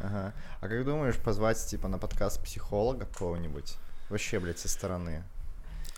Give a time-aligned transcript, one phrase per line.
[0.00, 0.32] Ага.
[0.60, 3.76] А как думаешь позвать, типа, на подкаст психолога какого-нибудь?
[4.08, 5.24] Вообще, блядь, со стороны.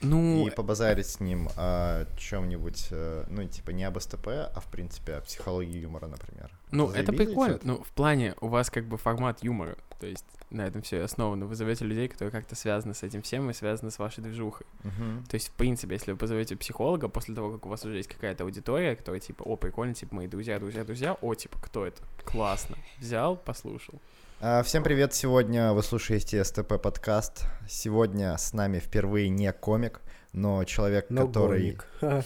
[0.02, 4.66] Ну, И побазарить с ним о чем-нибудь, э, ну, типа, не об СТП, а, в
[4.66, 6.50] принципе, о психологии юмора, например.
[6.70, 7.52] ну, это Заебись прикольно.
[7.52, 7.64] идёт?
[7.64, 9.76] Ну, в плане, у вас как бы формат юмора.
[10.00, 11.46] То есть на этом все основано.
[11.46, 14.66] Вы зовете людей, которые как-то связаны с этим всем и связаны с вашей движухой.
[14.82, 15.24] Мгм.
[15.28, 18.08] То есть, в принципе, если вы позовете психолога после того, как у вас уже есть
[18.08, 22.02] какая-то аудитория, которая типа, о, прикольно, типа, мои друзья, друзья, друзья, о, типа, кто это?
[22.24, 22.76] Классно.
[22.98, 24.00] Взял, послушал.
[24.44, 25.14] А, Всем привет!
[25.14, 27.44] Сегодня вы слушаете СТП подкаст.
[27.68, 30.00] Сегодня с нами впервые не комик,
[30.32, 31.78] но человек, Но который...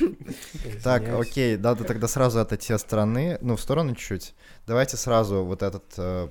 [0.82, 4.32] Так, окей, надо тогда сразу отойти от стороны, ну, в сторону чуть-чуть.
[4.66, 6.30] Давайте сразу вот этот э,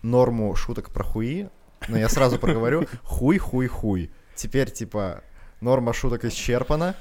[0.00, 1.50] норму шуток про хуи,
[1.88, 4.10] но я сразу проговорю хуй, хуй, хуй.
[4.36, 5.22] Теперь, типа,
[5.60, 6.94] норма шуток исчерпана,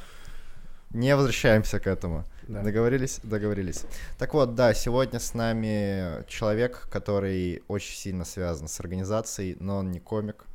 [0.93, 2.25] не возвращаемся к этому.
[2.47, 2.61] Да.
[2.63, 3.19] Договорились?
[3.23, 3.83] Договорились.
[4.17, 9.91] Так вот, да, сегодня с нами человек, который очень сильно связан с организацией, но он
[9.91, 10.45] не комик.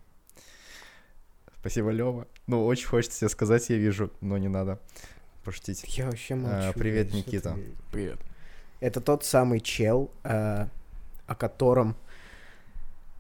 [1.60, 2.26] Спасибо, Лева.
[2.46, 4.78] Ну, очень хочется тебе сказать, я вижу, но не надо
[5.44, 5.84] пошутить.
[5.96, 6.68] Я вообще молчу.
[6.68, 7.54] А, привет, Никита.
[7.54, 8.18] ты- Привет.
[8.80, 10.68] Это тот самый чел, а,
[11.26, 11.96] о котором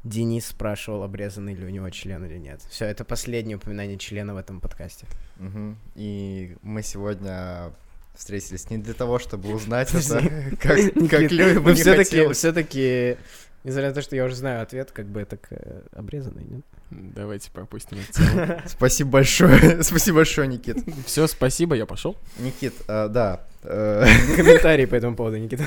[0.06, 2.60] Денис спрашивал, обрезанный ли у него член или нет.
[2.70, 5.06] Все, это последнее упоминание члена в этом подкасте.
[5.38, 5.76] Мгм.
[5.96, 7.72] И мы сегодня
[8.14, 10.20] встретились не для того, чтобы узнать это,
[10.60, 13.16] как, Ну, не все-таки, все-таки,
[13.64, 16.64] несмотря на то, что я уже знаю ответ, как бы это к- обрезанный, нет?
[16.90, 18.62] Давайте пропустим это.
[18.68, 19.82] Спасибо большое.
[19.82, 20.78] Спасибо большое, Никит.
[21.04, 22.16] Все, спасибо, я пошел.
[22.38, 23.40] Никит, а, да.
[23.64, 24.04] э,
[24.36, 25.64] Комментарий по этому поводу, Никита.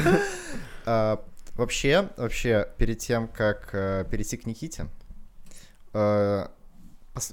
[1.60, 4.88] Вообще, вообще, перед тем, как э, перейти к Никите,
[5.92, 6.48] э,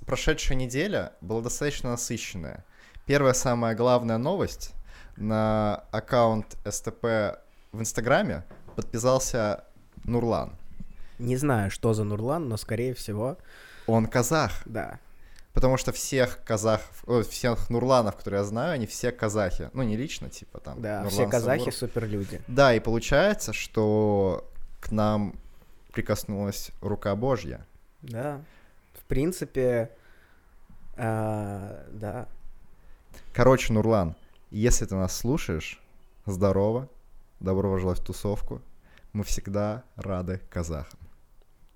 [0.05, 2.65] прошедшая неделя была достаточно насыщенная.
[3.05, 4.73] Первая самая главная новость
[5.17, 7.39] на аккаунт СТП
[7.71, 8.43] в Инстаграме
[8.75, 9.63] подписался
[10.03, 10.57] Нурлан.
[11.21, 13.39] Не знаю, что за Нурлан, но, скорее всего,
[13.87, 14.99] Он казах, да.
[15.57, 19.71] Потому что всех казахов, всех Нурланов, которые я знаю, они все казахи.
[19.73, 20.83] Ну, не лично, типа там.
[20.83, 21.75] Да, Нурлан все казахи Сабуров.
[21.75, 22.43] суперлюди.
[22.47, 24.47] Да, и получается, что
[24.83, 25.35] к нам
[25.93, 27.67] прикоснулась рука Божья.
[28.03, 28.43] Да.
[28.93, 29.93] В принципе,
[30.95, 32.29] а, да.
[33.33, 34.15] Короче, Нурлан,
[34.51, 35.81] если ты нас слушаешь,
[36.27, 36.87] здорово,
[37.41, 38.61] добро пожаловать в тусовку.
[39.15, 41.01] Мы всегда рады казахам.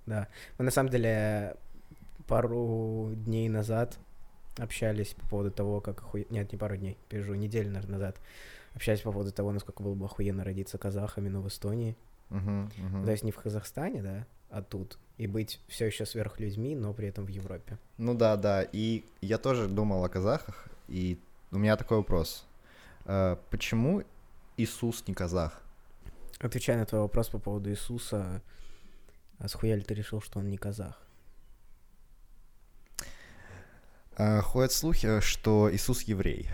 [0.04, 0.28] Да.
[0.58, 1.56] Мы на самом деле
[2.30, 3.98] пару дней назад
[4.56, 6.26] общались по поводу того, как охуе...
[6.30, 8.20] Нет, не пару дней, пишу, неделю, наверное, назад.
[8.74, 11.96] Общались по поводу того, насколько было бы охуенно родиться казахами, но в Эстонии.
[12.28, 13.04] Мгм, мгм.
[13.04, 14.96] То есть не в Казахстане, да, а тут.
[15.18, 17.78] И быть все еще сверхлюдьми, но при этом в Европе.
[17.98, 18.62] Ну да, да.
[18.62, 21.18] И я тоже думал о казахах, и
[21.50, 22.46] у меня такой вопрос.
[23.06, 24.04] Э, Почему
[24.56, 25.60] Иисус не казах?
[26.38, 28.40] Отвечая на твой вопрос по поводу Иисуса,
[29.38, 31.02] а схуя ли ты решил, что он не казах?
[34.09, 34.09] Э,
[34.42, 36.48] Ходят слухи, что Иисус еврей.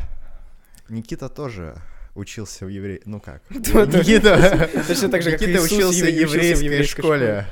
[0.89, 1.77] Никита тоже
[2.15, 3.03] учился в еврей...
[3.05, 3.43] Ну как?
[3.51, 4.71] Никита...
[4.87, 7.47] Точно так же, как Никита учился в евре- еврейской школе.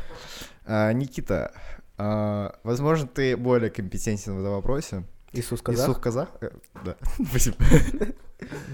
[0.66, 1.52] А, Никита,
[1.98, 5.04] а, возможно, ты более компетентен в этом вопросе.
[5.32, 5.88] Иисус казах?
[5.88, 6.28] Иисус казах?
[6.40, 6.50] Э,
[6.84, 6.96] Да,
[7.28, 7.56] спасибо.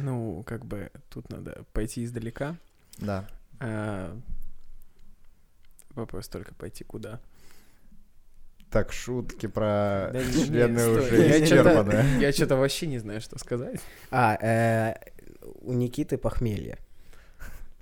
[0.02, 2.56] Ну, как бы тут надо пойти издалека.
[2.98, 3.26] Да.
[3.60, 4.16] А,
[5.94, 7.20] Вопрос только пойти куда.
[8.70, 12.04] Так, шутки про Да члены уже я исчерпаны.
[12.20, 13.80] Я что-то вообще не знаю, что сказать.
[14.10, 14.94] А, э,
[15.62, 16.78] у Никиты похмелье.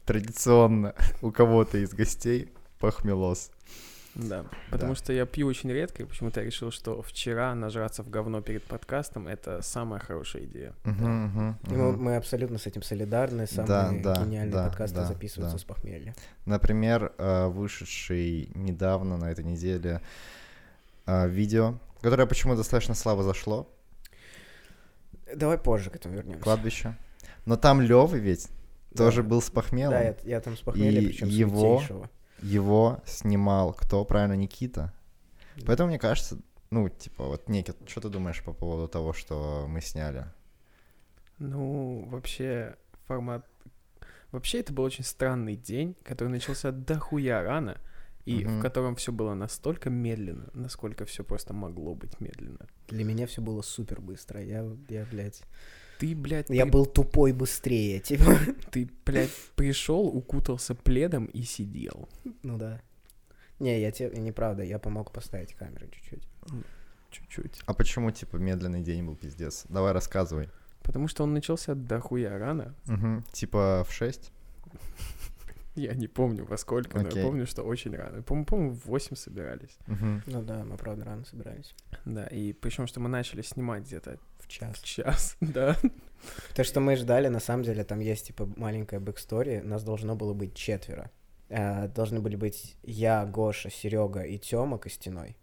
[0.07, 3.51] Традиционно у кого-то из гостей похмелос.
[4.15, 4.99] Да, потому Да.
[4.99, 8.65] что я пью очень редко, и почему-то я решил, что вчера нажраться в говно перед
[8.65, 10.73] подкастом— это самая хорошая идея.
[10.85, 12.03] Мгм, мгм, И мы, мгм.
[12.03, 13.47] мы абсолютно с этим солидарны.
[13.55, 15.61] Да, Самые да, гениальные да, подкасты да, записываются да.
[15.61, 16.15] с похмелья.
[16.47, 20.01] Например, э, вышедший недавно на этой неделе
[21.27, 23.69] видео, которое почему достаточно слабо зашло,
[25.35, 26.43] Давай позже к этому вернемся.
[26.43, 26.97] кладбище.
[27.45, 28.49] Но там Лёва ведь
[28.97, 29.93] тоже был с похмелом.
[29.93, 31.83] Да, я, я там с похмелья, И причем его-.
[32.41, 34.05] Его снимал кто?
[34.05, 34.93] Правильно, Никита.
[35.57, 35.65] Да.
[35.67, 36.39] Поэтому мне кажется,
[36.71, 40.27] ну, типа, вот, Никит, что ты думаешь по поводу того, что мы сняли?
[41.39, 43.45] Ну, вообще, формат...
[44.31, 47.79] Вообще, это был очень странный день, который начался дохуя рано,
[48.29, 48.59] и Мгм.
[48.59, 52.67] в котором все было настолько медленно, насколько все просто могло быть медленно.
[52.89, 54.43] Для меня все было супер быстро.
[54.43, 55.43] Я, я, блядь...
[55.99, 58.37] Ты, блядь, Я при- был тупой быстрее, типа.
[58.71, 62.09] ты, блядь, пришел, укутался пледом и сидел.
[62.43, 62.81] Ну да.
[63.59, 64.11] Не, я тебе...
[64.21, 66.23] Неправда, я помог поставить камеру чуть-чуть.
[67.11, 67.61] Чуть-чуть.
[67.67, 69.65] А почему, типа, медленный день был пиздец?
[69.69, 70.49] Давай рассказывай.
[70.83, 72.75] Потому что он начался дохуя рано.
[72.87, 73.25] Мгм.
[73.33, 74.31] Типа в 6?
[75.79, 77.23] Я не помню во сколько, но Окей.
[77.23, 78.23] я помню, что очень рано.
[78.23, 79.79] По-моему, по-моему, в 8 собирались.
[79.87, 80.23] Мгм.
[80.27, 81.75] Ну да, мы правда рано собирались.
[82.05, 84.77] Да, и причем, что мы начали снимать где-то В час.
[84.79, 85.77] в час, да.
[86.55, 89.61] То, что мы ждали, на самом деле, там есть, типа, маленькая backstory.
[89.61, 91.11] Нас должно было быть четверо.
[91.49, 95.37] Э, должны были быть я, Гоша, Серега и Тёма Костяной.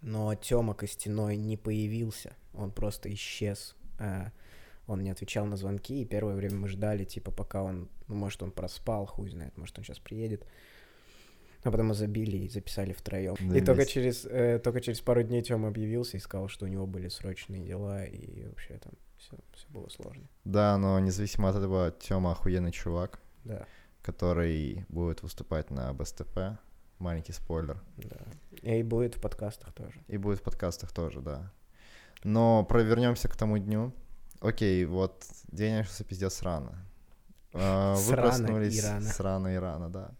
[0.00, 2.32] Но Тёма Костяной не появился.
[2.54, 3.74] Он просто исчез.
[3.98, 4.30] Э,
[4.88, 7.88] он не отвечал на звонки, и первое время мы ждали, типа, пока он...
[8.08, 10.44] Ну, может, он проспал, хуй знает, может, он сейчас приедет.
[11.62, 13.36] А потом мы забили и записали втроем.
[13.40, 13.90] Да и только весь.
[13.90, 17.62] через, э, только через пару дней Тёма объявился и сказал, что у него были срочные
[17.64, 20.28] дела, и вообще там все, все было сложно.
[20.44, 23.66] Да, но независимо от этого, Тёма охуенный чувак, Да,
[24.02, 26.58] который будет выступать на БСТП.
[26.98, 27.82] Маленький спойлер.
[27.96, 28.16] да.
[28.62, 30.00] И будет в подкастах тоже.
[30.08, 31.52] И будет в подкастах тоже, да.
[32.24, 33.92] Но провернемся к тому дню.
[34.40, 36.84] Окей, вот день начался пиздец рано.
[37.54, 38.84] А, Вы проснулись...
[38.84, 39.06] рано.
[39.06, 40.12] Срано и рано, да.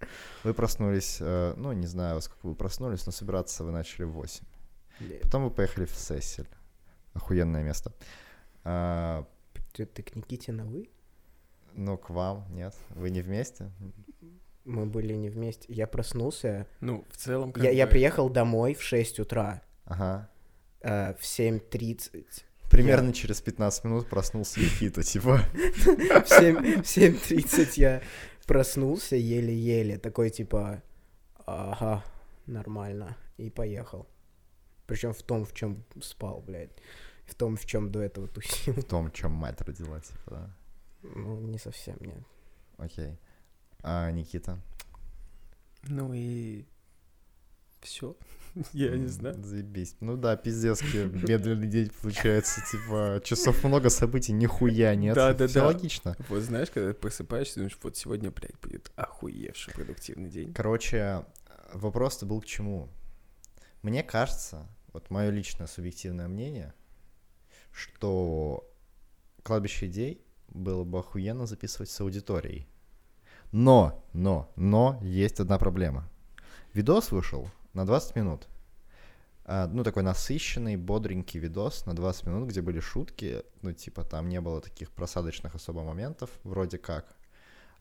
[0.45, 4.13] Вы проснулись, э, ну, не знаю, во сколько вы проснулись, но собираться вы начали в
[4.13, 4.45] 8.
[5.23, 6.49] Потом вы поехали в Сессель.
[7.15, 7.93] Охуенное место.
[8.65, 9.25] А,
[9.73, 10.89] Ты, ты к Никите на вы?
[11.75, 12.75] ну, к вам, нет?
[12.91, 13.71] Вы не вместе?
[14.65, 15.73] Мы были не вместе.
[15.73, 16.67] Я проснулся.
[16.81, 19.63] Ну, в целом, как Я, я бы- приехал домой в 6 утра.
[19.85, 20.29] Ага.
[20.81, 22.45] э, в 7.30.
[22.71, 25.41] Примерно через 15 минут проснулся Никита, типа.
[25.55, 28.03] В 7 в 7.30 я
[28.47, 29.99] проснулся еле-еле.
[29.99, 30.83] Такой типа,
[31.47, 32.05] ага,
[32.47, 33.17] нормально.
[33.39, 34.07] И поехал.
[34.87, 36.71] Причем в том, в чем спал, блядь.
[37.27, 38.75] В том, в чем до этого тусил.
[38.75, 40.57] В том, чем мать родила, типа, да.
[41.03, 42.23] Ну, не совсем, нет.
[42.79, 43.19] Окей.
[43.83, 44.59] А Никита?
[45.83, 46.65] Ну и
[47.81, 48.17] все.
[48.73, 49.43] Я не знаю.
[49.43, 49.97] Заебись.
[50.01, 51.11] Ну да, пиздецки.
[51.29, 55.15] Медленный день получается, типа, часов много событий, нихуя нет.
[55.15, 55.67] Да, да, да.
[55.67, 56.17] логично.
[56.29, 60.53] Вот знаешь, когда ты просыпаешься, думаешь, вот сегодня, блядь, будет охуевший продуктивный день.
[60.55, 61.25] Короче,
[61.73, 62.89] вопрос-то был к чему?
[63.83, 66.75] Мне кажется, вот мое личное субъективное мнение,
[67.73, 68.69] что
[69.43, 72.67] кладбище идей было бы охуенно записывать с аудиторией.
[73.53, 76.09] Но, но, но есть одна проблема.
[76.75, 77.49] Видос вышел
[77.79, 78.49] на 20 минут.
[79.45, 83.45] А, ну, такой насыщенный, бодренький видос на 20 минут, где были шутки.
[83.63, 87.17] Ну, типа, там не было таких просадочных особо моментов, вроде как.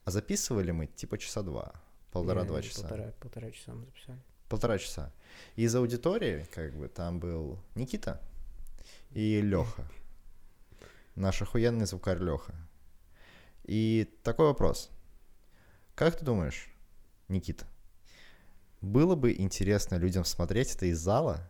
[0.06, 1.74] А записывали мы, типа, часа два.
[2.12, 2.82] Полтора-два часа.
[2.82, 4.20] Полтора, полтора часа мы записали.
[4.48, 5.12] Полтора часа.
[5.56, 8.22] И из аудитории, как бы, там был Никита
[9.12, 9.84] и Леха.
[11.16, 12.54] Наш охуенный звукарь Леха.
[13.64, 14.92] И такой вопрос.
[15.96, 16.70] Как ты думаешь,
[17.28, 17.66] Никита,
[18.82, 21.50] было бы интересно людям смотреть это из зала?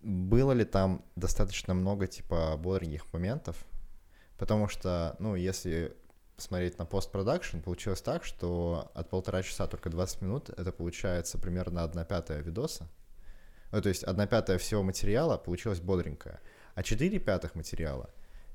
[0.00, 3.64] Было ли там достаточно много, типа, бодреньких моментов?
[4.38, 5.96] Потому что, ну, если
[6.36, 11.84] смотреть на постпродакшн, получилось так, что от полтора часа только 20 минут, это получается примерно
[11.84, 12.88] 1 пятая видоса.
[13.70, 16.40] Ну, то есть 1 пятая всего материала получилась бодренькая,
[16.74, 18.10] а 4 пятых материала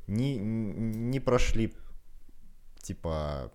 [0.08, 1.74] не, не прошли,
[2.80, 3.52] типа,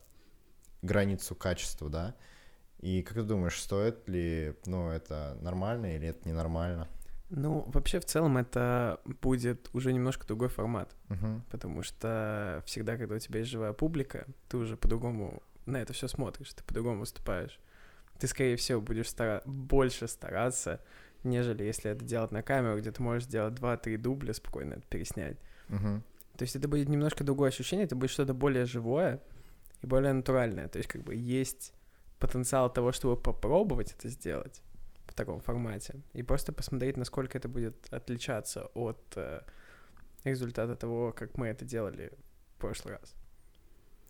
[0.82, 2.14] границу качества, да?
[2.84, 6.86] И как ты думаешь, стоит ли, ну, это нормально или это ненормально?
[7.30, 10.94] Ну, вообще, в целом, это будет уже немножко другой формат.
[11.08, 11.42] Мгм.
[11.50, 16.08] Потому что всегда, когда у тебя есть живая публика, ты уже по-другому на это все
[16.08, 17.58] смотришь, ты по-другому выступаешь.
[18.18, 20.78] Ты, скорее всего, будешь стара- больше стараться,
[21.22, 25.38] нежели если это делать на камеру, где ты можешь сделать 2-3 дубля, спокойно это переснять.
[25.68, 26.02] Мгм.
[26.36, 29.22] То есть это будет немножко другое ощущение, это будет что-то более живое
[29.80, 30.68] и более натуральное.
[30.68, 31.72] То есть как бы есть
[32.26, 34.62] потенциал того, чтобы попробовать это сделать
[35.06, 39.40] в таком формате и просто посмотреть, насколько это будет отличаться от э,
[40.24, 42.10] результата того, как мы это делали
[42.56, 43.14] в прошлый раз.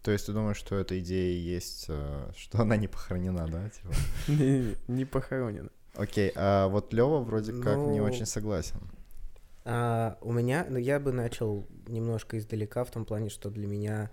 [0.02, 3.68] То есть ты думаешь, что эта идея есть, э, что она не похоронена, да?
[3.70, 3.94] Типа?
[4.28, 5.70] Не- Не похоронено.
[5.94, 8.80] Окей, а вот Лева вроде как не Ну, очень согласен.
[9.64, 14.10] А, у меня, ну, я бы начал немножко издалека, в том плане, что для меня,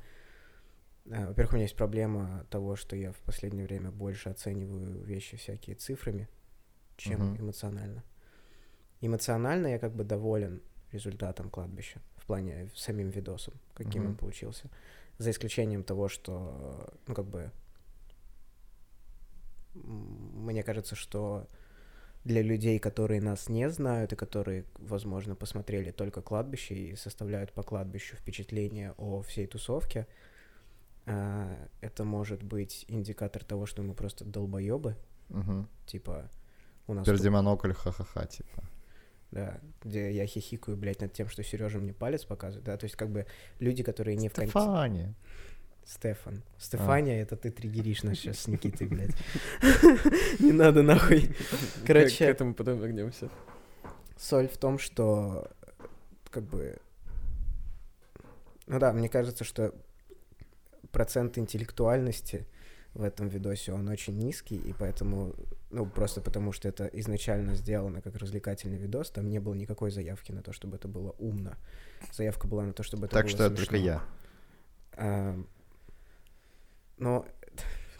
[1.05, 5.75] во-первых, у меня есть проблема того, что я в последнее время больше оцениваю вещи всякие
[5.75, 6.27] цифрами,
[6.97, 7.41] чем Мгм.
[7.41, 8.03] эмоционально.
[9.01, 14.17] Эмоционально я как бы доволен результатом кладбища, в плане самим видосом, каким он Мгм.
[14.17, 14.69] получился.
[15.17, 17.51] За исключением того, что, ну, как бы,
[19.73, 21.47] мне кажется, что
[22.23, 27.63] для людей, которые нас не знают и которые, возможно, посмотрели только кладбище и составляют по
[27.63, 30.30] кладбищу впечатление о всей тусовке, а,
[31.05, 34.95] это может быть индикатор того, что мы просто долбоебы,
[35.29, 35.65] Угу.
[35.85, 36.29] типа
[36.87, 38.63] у нас тут- Пердемонокль ха-ха-ха, типа.
[39.31, 42.95] да, где я хихикаю, блядь, над тем, что Сережа мне палец показывает, да, то есть
[42.95, 43.25] как бы
[43.59, 44.59] люди, которые не в контексте...
[44.59, 45.13] Стефани.
[45.85, 46.43] Стефан.
[46.59, 49.15] Стефания, это ты триггеришь нас сейчас с Никитой, блядь.
[50.39, 51.21] Не надо нахуй.
[51.21, 53.29] К- К Короче, этому потом вернемся.
[54.15, 55.49] соль в том, что
[56.29, 56.77] как бы...
[58.67, 59.73] Ну да, мне кажется, что
[60.91, 62.45] процент интеллектуальности
[62.93, 65.33] в этом видосе, он очень низкий, и поэтому,
[65.69, 70.31] ну, просто потому что это изначально сделано как развлекательный видос, там не было никакой заявки
[70.33, 71.55] на то, чтобы это было умно.
[72.11, 73.65] Заявка была на то, чтобы это Так было что это смешно.
[73.65, 74.03] только я.
[74.93, 75.41] А,
[76.97, 77.25] Но,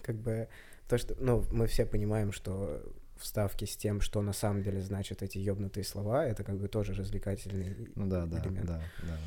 [0.01, 0.47] как бы,
[0.87, 2.81] то, что, ну, мы все понимаем, что
[3.15, 6.93] вставки с тем, что на самом деле значат эти ёбнутые слова, это как бы тоже
[6.93, 8.65] развлекательный Ну да, да, элемент.
[8.65, 9.17] да, да.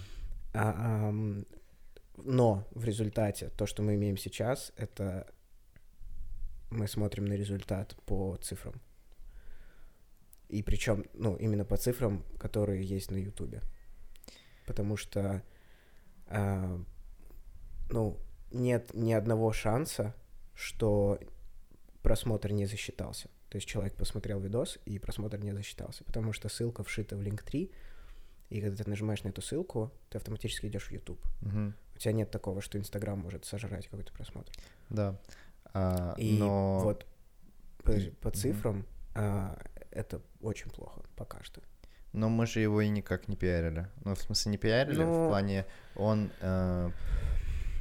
[0.52, 1.46] А, ам,
[2.16, 5.26] но в результате то, что мы имеем сейчас, это
[6.70, 8.80] мы смотрим на результат по цифрам.
[10.48, 13.62] И причем, ну, именно по цифрам, которые есть на Ютубе.
[14.66, 15.42] Потому что,
[16.26, 16.80] а,
[17.90, 18.18] ну,
[18.52, 20.14] нет ни одного шанса,
[20.54, 21.18] что
[22.02, 23.28] просмотр не засчитался.
[23.48, 26.04] То есть человек посмотрел видос, и просмотр не засчитался.
[26.04, 27.72] Потому что ссылка вшита в Link3,
[28.50, 31.24] и когда ты нажимаешь на эту ссылку, ты автоматически идешь в YouTube.
[31.40, 31.74] Мгм.
[31.94, 34.52] У тебя нет такого, что Инстаграм может сожрать какой-то просмотр.
[34.90, 35.16] Да.
[35.72, 36.80] А, И но...
[36.80, 37.06] вот
[37.82, 38.84] по, по цифрам
[39.14, 39.58] а,
[39.90, 41.62] это очень плохо пока что.
[42.12, 43.88] Но мы же его и никак не пиарили.
[44.04, 46.90] Ну, в смысле, не пиарили, Ну- в плане он э,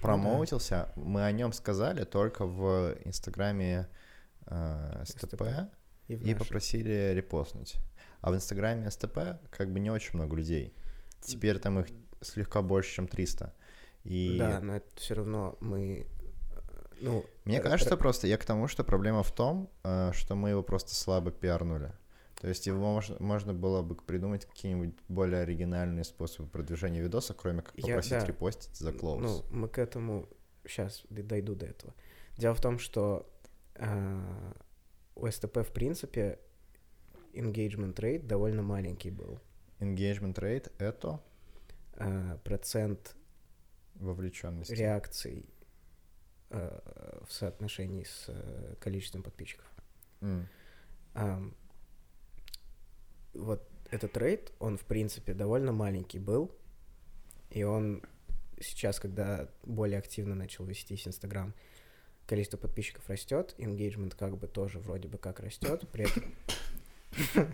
[0.02, 0.90] промоутился.
[0.96, 3.88] Мы о нем сказали только в Инстаграме
[4.48, 5.42] э, СТП
[6.08, 6.40] И, в и нашем.
[6.40, 7.76] попросили репостнуть.
[8.22, 10.74] А в Инстаграме СТП как бы не очень много людей.
[11.22, 11.88] Теперь там их
[12.22, 13.54] слегка больше, чем 300.
[14.04, 16.06] И Да, но это все равно мы...
[16.52, 20.36] э, Ну, мне р- кажется просто, я к тому, что проблема в том, э, что
[20.36, 21.92] мы его просто слабо пиарнули.
[22.42, 27.62] То есть его можно, можно было бы придумать какие-нибудь более оригинальные способы продвижения видоса, кроме
[27.62, 28.26] как Я- попросить да.
[28.26, 29.22] репостить за клоус.
[29.22, 30.28] Ну, мы к этому
[30.68, 31.94] сейчас дойду до этого.
[32.38, 33.30] Дело в том, что
[33.76, 34.54] а,
[35.16, 36.40] у СТП, в принципе,
[37.34, 39.40] engagement rate довольно маленький был.
[39.80, 41.22] Engagement rate— это
[41.96, 43.16] А, процент
[43.96, 44.72] вовлеченность.
[44.72, 45.46] реакций
[46.50, 49.66] а, в соотношении с э, количеством подписчиков.
[51.16, 51.56] Ам,
[53.34, 56.56] вот этот рейд, он, в принципе, довольно маленький был,
[57.50, 58.04] и он
[58.60, 61.54] сейчас, когда более активно начал вестись Инстаграм,
[62.26, 66.36] количество подписчиков растет, engagement как бы тоже вроде бы как растет, при этом...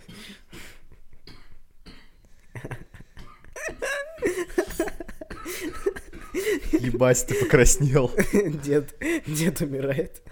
[6.80, 8.10] Ебать, ты покраснел.
[8.32, 8.94] Дед,
[9.26, 10.22] дед умирает.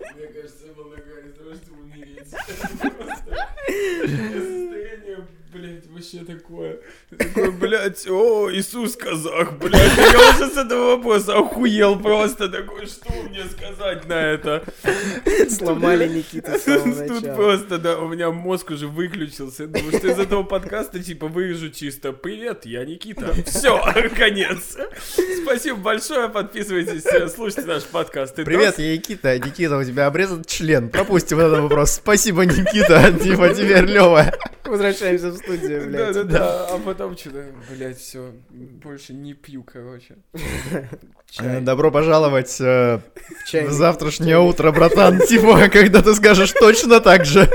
[0.00, 2.32] Мне кажется, на грани того, чтобы умереть.
[6.04, 6.78] Вообще такое.
[7.16, 9.96] Такое, блядь, о, Иисус казах, блядь.
[9.96, 12.48] Я уже с этого вопроса охуел просто.
[12.48, 14.64] Такой, что мне сказать на это?
[15.48, 16.24] Сломали
[16.58, 19.66] самого Тут просто, да, у меня мозг уже выключился.
[19.66, 23.32] Думаю, что из этого подкаста, типа, вырежу чисто «Привет, я Никита».
[23.46, 23.80] Все,
[24.16, 24.76] конец.
[25.42, 28.34] Спасибо большое, подписывайтесь, э, слушайте наш подкаст.
[28.34, 29.38] Привет, я Никита.
[29.38, 30.90] Никита, у тебя обрезан член.
[30.90, 31.92] Пропустим этот вопрос.
[31.92, 33.12] Спасибо, Никита.
[33.22, 34.34] Типа теперь Лёва.
[34.64, 36.14] Возвращаемся в студию, блядь.
[36.14, 36.66] да, да.
[36.70, 40.16] А потом что-то, блядь, все, больше не пью, короче.
[41.40, 43.00] Э, Добро пожаловать э,
[43.52, 45.20] в завтрашнее утро, братан.
[45.20, 47.50] Типа, когда ты скажешь точно так же.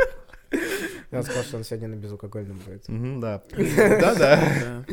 [1.11, 2.83] Он сказал, что он сегодня на безалкогольном будет.
[3.19, 3.43] Да.
[3.99, 4.85] Да-да.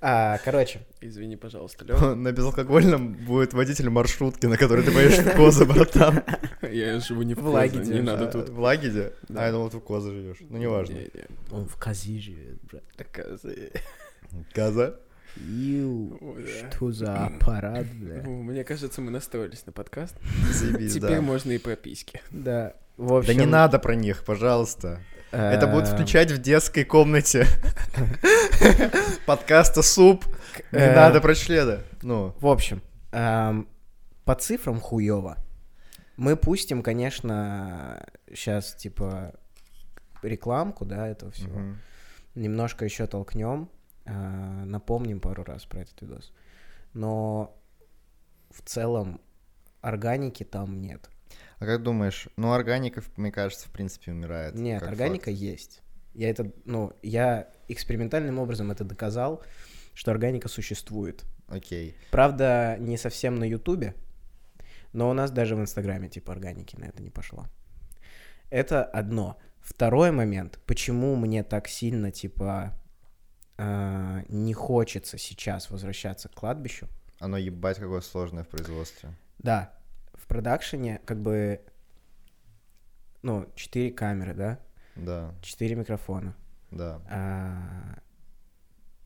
[0.00, 2.14] А, короче, Извини, пожалуйста, Лёва.
[2.14, 6.22] На безалкогольном будет водитель маршрутки, на которой ты поедешь в Козы, братан.
[6.62, 7.94] Я живу не в Лагиде.
[7.94, 8.48] не надо тут.
[8.48, 9.12] В Лагиде?
[9.28, 9.42] Да.
[9.42, 10.36] А, я думал, ты в Козы живешь.
[10.40, 10.98] Ну, неважно.
[11.50, 12.84] Он в Кази живет, брат.
[14.54, 14.94] Коза?
[15.36, 16.70] Ю, да.
[16.70, 18.22] что за аппарат, бля.
[18.22, 20.16] Мне кажется, мы настроились на подкаст.
[20.52, 21.20] Теперь да.
[21.20, 22.20] можно и про письки.
[22.30, 23.38] Да, в Да общем...
[23.38, 25.00] не надо про них, пожалуйста.
[25.30, 27.46] Это будут э, включать в детской комнате.
[29.26, 30.24] Подкаста «Суп».
[30.72, 31.80] Не э, надо про члены.
[32.02, 32.82] Ну, В общем,
[33.12, 33.68] эм,
[34.24, 35.36] по цифрам хуёво.
[36.16, 39.34] Мы пустим, конечно, сейчас, типа,
[40.22, 41.60] рекламку, да, этого всего.
[42.34, 43.68] Немножко еще толкнем,
[44.04, 44.12] э,
[44.64, 46.32] напомним пару раз про этот видос.
[46.94, 47.56] Но
[48.50, 49.20] в целом
[49.80, 51.10] органики там нет.
[51.58, 54.54] А как думаешь, ну, органика, мне кажется, в принципе, умирает.
[54.54, 55.38] Нет, органика факт.
[55.38, 55.82] есть.
[56.14, 59.42] Я это, ну, я экспериментальным образом это доказал,
[59.94, 61.24] что органика существует.
[61.48, 61.96] Окей.
[62.10, 63.94] Правда, не совсем на Ютубе,
[64.92, 67.46] но у нас даже в Инстаграме типа органики на это не пошло.
[68.50, 69.38] Это одно.
[69.60, 72.78] Второй момент, почему мне так сильно типа
[73.58, 76.86] а, не хочется сейчас возвращаться к кладбищу,
[77.18, 79.10] Оно ебать какое сложное в производстве.
[79.38, 79.77] Да,
[80.18, 81.60] в продакшене как бы,
[83.22, 84.58] ну, четыре камеры, да,
[84.96, 86.34] Да, четыре микрофона,
[86.70, 87.98] да, а,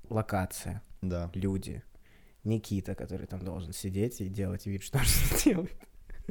[0.09, 1.31] локация, да.
[1.35, 1.83] люди,
[2.45, 5.76] Никита, который там должен сидеть и делать вид, что он что делает.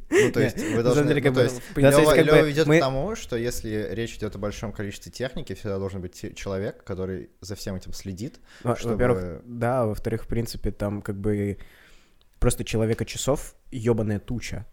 [0.10, 1.04] Ну, то есть вы должны...
[1.04, 3.36] ну, как то бы, есть да, то Лёва, как Лёва ведет мы- к тому, что
[3.36, 7.92] если речь идет о большом количестве техники, всегда должен быть человек, который за всем этим
[7.94, 8.40] следит.
[8.64, 11.58] Во- чтобы- Во-первых, да, во-вторых, в принципе, там как бы
[12.42, 14.66] просто человека часов ебаная туча.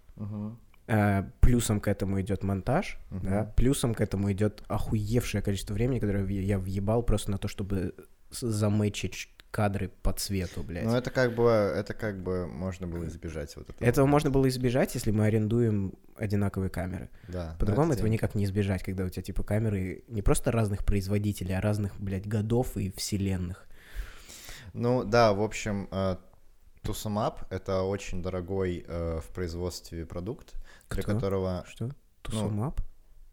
[0.89, 3.53] Э, Плюсом к этому идет монтаж, да, Мгм.
[3.55, 7.95] плюсом к этому идет охуевшее количество времени, которое я въебал просто на то, чтобы
[8.31, 10.85] заметчить кадры по цвету, блядь.
[10.85, 13.87] Ну, это как бы, это как бы можно было избежать вот этого.
[13.87, 17.11] Этого можно было избежать, если мы арендуем одинаковые камеры.
[17.29, 17.55] Да.
[17.59, 20.85] По-другому но этого это никак не избежать, когда у тебя типа камеры не просто разных
[20.87, 23.67] производителей, а разных, блядь, годов и вселенных.
[24.73, 25.89] Ну да, в общем,
[26.85, 30.55] э, Up— это очень дорогой э, в производстве продукт,
[30.91, 31.15] для Кто?
[31.15, 31.65] которого...
[31.69, 31.87] Что?
[31.87, 31.93] Ну,
[32.23, 32.81] Тусумап?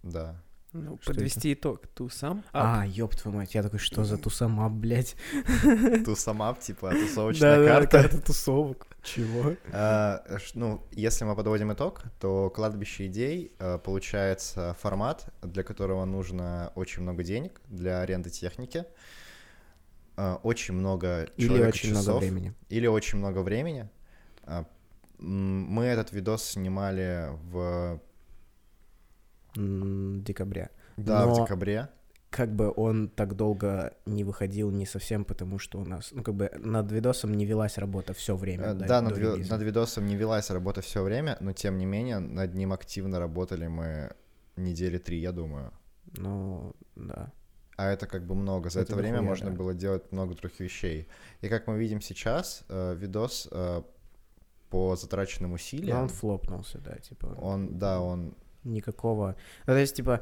[0.03, 0.41] Да.
[0.73, 1.87] Ну, Что подвести итог.
[1.93, 2.43] Ту сам.
[2.51, 5.15] А, ёб твою мать, я такой, что за тусамап, блядь?
[6.05, 8.01] Sum Up, типа, тусовочная Да-да, карта.
[8.01, 8.87] карта тусовок.
[9.01, 9.53] Чего?
[9.71, 16.03] А, ш- Ну, если мы подводим итог, то кладбище идей э, получается формат, для которого
[16.03, 18.85] нужно очень много денег для аренды техники, э,
[20.17, 22.53] очень много Или очень много часов, времени.
[22.69, 23.89] или очень много времени.
[24.43, 24.65] А,
[25.19, 27.99] Мы этот видос снимали в,
[29.57, 30.69] М, Декабря.
[30.97, 31.87] да, в Но- декабре.
[32.29, 36.35] Как бы он так долго не выходил не совсем потому, что у нас, ну как
[36.35, 38.63] бы над видосом не велась работа все время.
[38.65, 41.85] Э, Да, до над, ви- над видосом не велась работа все время, но тем не
[41.85, 44.11] менее над ним активно работали мы
[44.57, 45.71] недели три, я думаю.
[46.17, 47.31] Ну, да.
[47.77, 48.69] А это как бы много.
[48.69, 49.55] За Это это, время можно да.
[49.55, 51.07] было делать много других вещей.
[51.41, 53.81] И как мы видим сейчас, э, видос э,
[54.69, 57.27] по затраченным Но усилиям, Ну, он флопнулся, да, типа.
[57.41, 59.35] он, да, он, Никакого...
[59.67, 60.21] Ну, то есть, типа,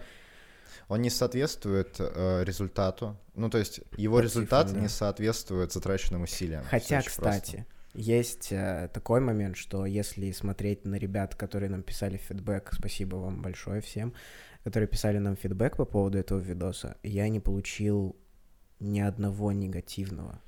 [0.88, 3.18] он не соответствует э, результату.
[3.36, 4.82] Ну, то есть его По результат цифрам, да.
[4.82, 6.64] не соответствует затраченным усилиям.
[6.66, 7.32] Хотя, очень просто.
[7.32, 13.18] кстати, есть э, такой момент, что если смотреть на ребят, которые нам писали фидбэк, спасибо
[13.18, 14.14] вам большое всем,
[14.64, 18.16] которые писали нам фидбэк по поводу этого видоса, я не получил
[18.80, 20.42] ни одного негативного.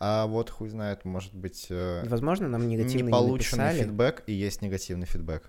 [0.00, 3.84] А вот хуй знает, может быть, э, Возможно, нам негативно не неполученный написали.
[3.84, 5.48] фидбэк и есть негативный фидбэк.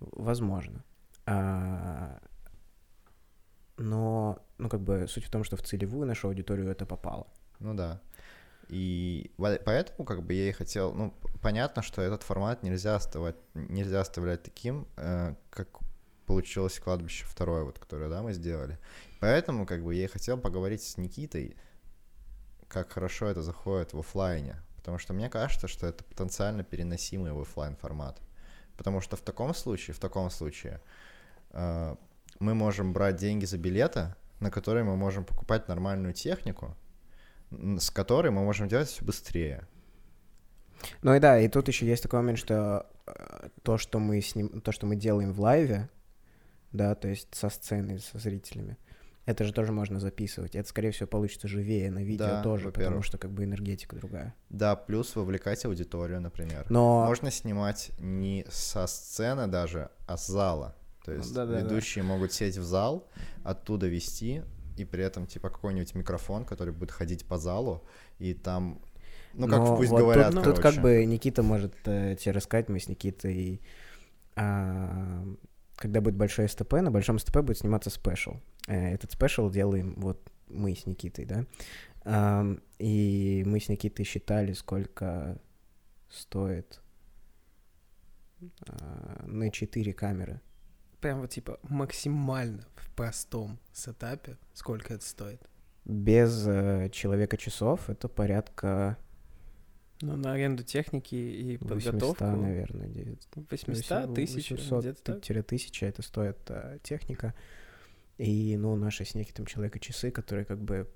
[0.00, 0.84] Возможно.
[1.26, 2.20] А,
[3.76, 7.26] Но, ну, как бы, суть в том, что в целевую нашу аудиторию это попало.
[7.60, 8.00] Ну да.
[8.68, 14.00] И поэтому, как бы, я и хотел, ну, понятно, что этот формат нельзя оставать, нельзя
[14.00, 15.80] оставлять таким, э, как
[16.30, 18.78] получилось кладбище второе, вот, которое, да, мы сделали.
[19.18, 21.56] Поэтому, как бы, я и хотел поговорить с Никитой,
[22.68, 24.54] как хорошо это заходит в оффлайне.
[24.76, 28.20] Потому что мне кажется, что это потенциально переносимый в оффлайн формат.
[28.76, 30.80] Потому что в таком случае, в таком случае,
[31.50, 31.96] э,
[32.38, 36.76] мы можем брать деньги за билеты, на которые мы можем покупать нормальную технику,
[37.50, 39.66] с которой мы можем делать все быстрее.
[41.02, 44.60] Ну и да, и тут еще есть такой момент, что э, то, что мы сним...
[44.60, 45.88] то, что мы делаем в лайве,
[46.72, 48.76] да, то есть со сценой, со зрителями,
[49.26, 50.54] это же тоже можно записывать.
[50.56, 54.34] Это, скорее всего, получится живее на видео Да, тоже, потому что как бы энергетика другая.
[54.48, 56.66] Да, плюс вовлекать аудиторию, например.
[56.70, 60.74] Но Можно снимать не со сцены даже, а с зала.
[61.04, 61.60] То Ну, есть да-да-да.
[61.60, 63.08] ведущие могут сесть в зал,
[63.44, 64.42] оттуда вести,
[64.76, 67.84] и при этом типа какой-нибудь микрофон, который будет ходить по залу,
[68.18, 68.80] и там,
[69.34, 70.62] ну как Но пусть вот тут- говорят, Тут, короче.
[70.62, 73.60] как бы Никита может э, тебе рассказать, мы с Никитой,
[74.36, 75.24] а,
[75.80, 78.34] когда будет большой СТП, на большом СТП будет сниматься special.
[78.68, 81.46] Э, Этот special делаем вот мы с Никитой, да.
[82.78, 85.38] И мы с Никитой считали, сколько
[86.08, 86.80] стоит
[88.66, 90.40] а, на 4 камеры.
[91.00, 95.42] Прям вот типа максимально в простом сетапе, сколько это стоит.
[95.84, 98.98] Без э, человека часов это порядка
[100.02, 102.24] Ну, на аренду техники и 800, подготовку.
[102.24, 103.50] наверное, 900.
[103.50, 105.22] 800 тысяч, 800 где-то так.
[105.22, 107.34] тире 1000 это стоит э, техника.
[108.16, 110.88] И, ну, наши с Никитом человека часы, которые как бы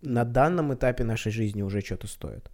[0.00, 2.50] на данном этапе нашей жизни уже что-то стоят.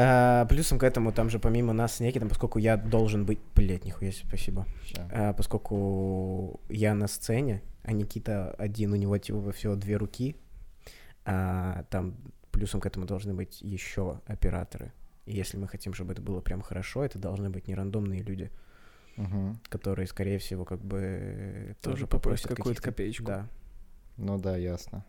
[0.00, 3.40] А, плюсом к этому, там же помимо нас с Никитом, поскольку я должен быть...
[3.54, 4.66] Блять, нихуя себе, спасибо.
[5.10, 10.36] А, поскольку я на сцене, а Никита один, у него типа всего две руки,
[11.24, 12.14] а, там
[12.58, 14.92] плюсом к этому должны быть еще операторы.
[15.26, 18.50] И если мы хотим, чтобы это было прям хорошо, это должны быть не рандомные люди,
[19.16, 19.60] Мгм.
[19.68, 23.24] которые, скорее всего, как бы Тоже тоже попросят какую-то копеечку.
[23.24, 23.48] Да.
[24.16, 25.04] Ну да, ясно.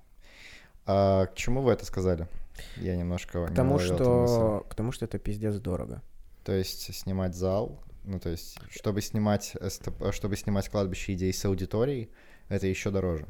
[0.85, 2.27] А к чему вы это сказали?
[2.77, 4.65] Я немножко К не тому, что...
[4.69, 6.01] К тому, что это пиздец дорого.
[6.43, 11.45] То есть снимать зал, ну то есть, чтобы снимать СТП, чтобы снимать кладбище идей с
[11.45, 12.09] аудиторией,
[12.47, 13.25] это еще дороже.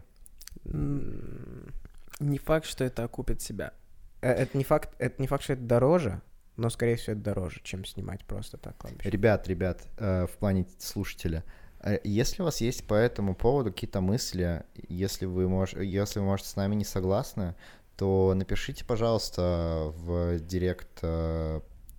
[0.63, 3.73] Не факт, что это окупит себя.
[4.21, 6.21] Э, Это не факт, это не факт, что это дороже,
[6.57, 9.09] но, скорее всего, это дороже, чем снимать просто так кладбище.
[9.09, 11.43] Ребят, ребят, э, в плане слушателя,
[11.81, 15.73] э, если у вас есть по этому поводу какие-то мысли, если вы, мож...
[15.73, 17.55] если вы, может, с нами не согласны,
[17.95, 21.03] то напишите, пожалуйста, в директ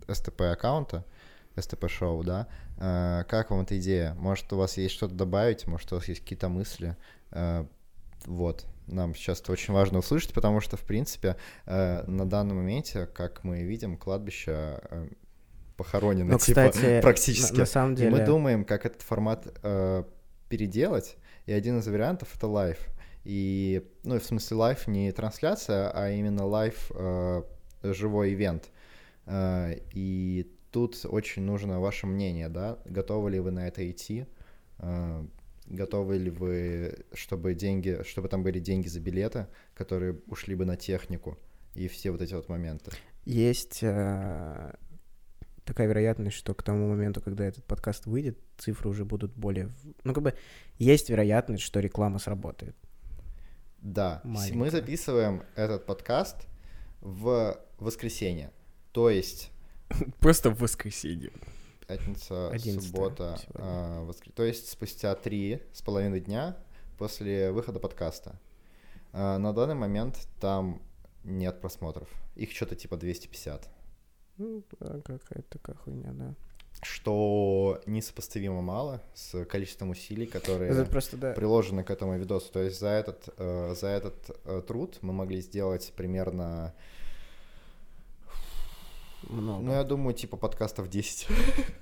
[0.08, 1.04] СТП аккаунта,
[1.58, 2.46] СТП шоу, да,
[3.28, 4.14] как вам эта идея?
[4.14, 6.96] Может, у вас есть что-то добавить, может, у вас есть какие-то мысли,
[8.24, 8.64] вот.
[8.90, 13.44] Нам сейчас это очень важно услышать, потому что, в принципе, э, на данном моменте, как
[13.44, 15.08] мы видим, кладбище э,
[15.76, 17.54] похоронено, Ну, типа, кстати, практически.
[17.54, 18.10] на, на самом И деле...
[18.10, 20.04] мы думаем, как этот формат э,
[20.48, 22.78] переделать, и один из вариантов— это live.
[23.24, 27.42] И, ну, в смысле live не трансляция, а именно live э,
[27.82, 28.70] живой event.
[29.26, 34.26] Э, и тут очень нужно ваше мнение, да, готовы ли вы на это идти,
[34.80, 35.24] Э,
[35.70, 40.76] готовы ли вы, чтобы деньги, чтобы там были деньги за билеты, которые ушли бы на
[40.76, 41.38] технику
[41.74, 42.90] и все вот эти вот моменты.
[43.24, 44.74] Есть э,
[45.64, 49.70] такая вероятность, что к тому моменту, когда этот подкаст выйдет, цифры уже будут более...
[50.04, 50.34] Ну, как бы
[50.78, 52.74] есть вероятность, что реклама сработает.
[53.80, 54.70] Да, с- мы Маленькая.
[54.70, 56.46] записываем этот подкаст
[57.00, 58.50] в воскресенье.
[58.92, 59.50] То есть
[60.20, 61.30] Просто в воскресенье.
[61.98, 66.56] Пятница, 11 суббота, а, воскр- то есть спустя три с половиной дня
[66.98, 68.38] после выхода подкаста.
[69.12, 70.80] А, на данный момент там
[71.24, 72.08] нет просмотров.
[72.36, 73.68] Их что-то типа 250.
[74.38, 76.34] Ну, да, какая-то такая хуйня, да.
[76.82, 81.32] Что несопоставимо мало с количеством усилий, которые Это просто, да.
[81.32, 82.50] приложены к этому видосу.
[82.52, 86.72] То есть за этот, э, за этот э, труд мы могли сделать примерно,
[89.24, 89.62] Много.
[89.62, 91.28] ну, я думаю, типа подкастов 10.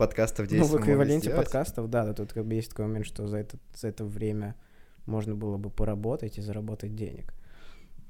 [0.00, 3.26] Подкастов 10 Ну, в эквиваленте подкастов, да, да, тут как бы есть такой момент, что
[3.26, 4.56] за это, за это время
[5.04, 7.34] можно было бы поработать и заработать денег.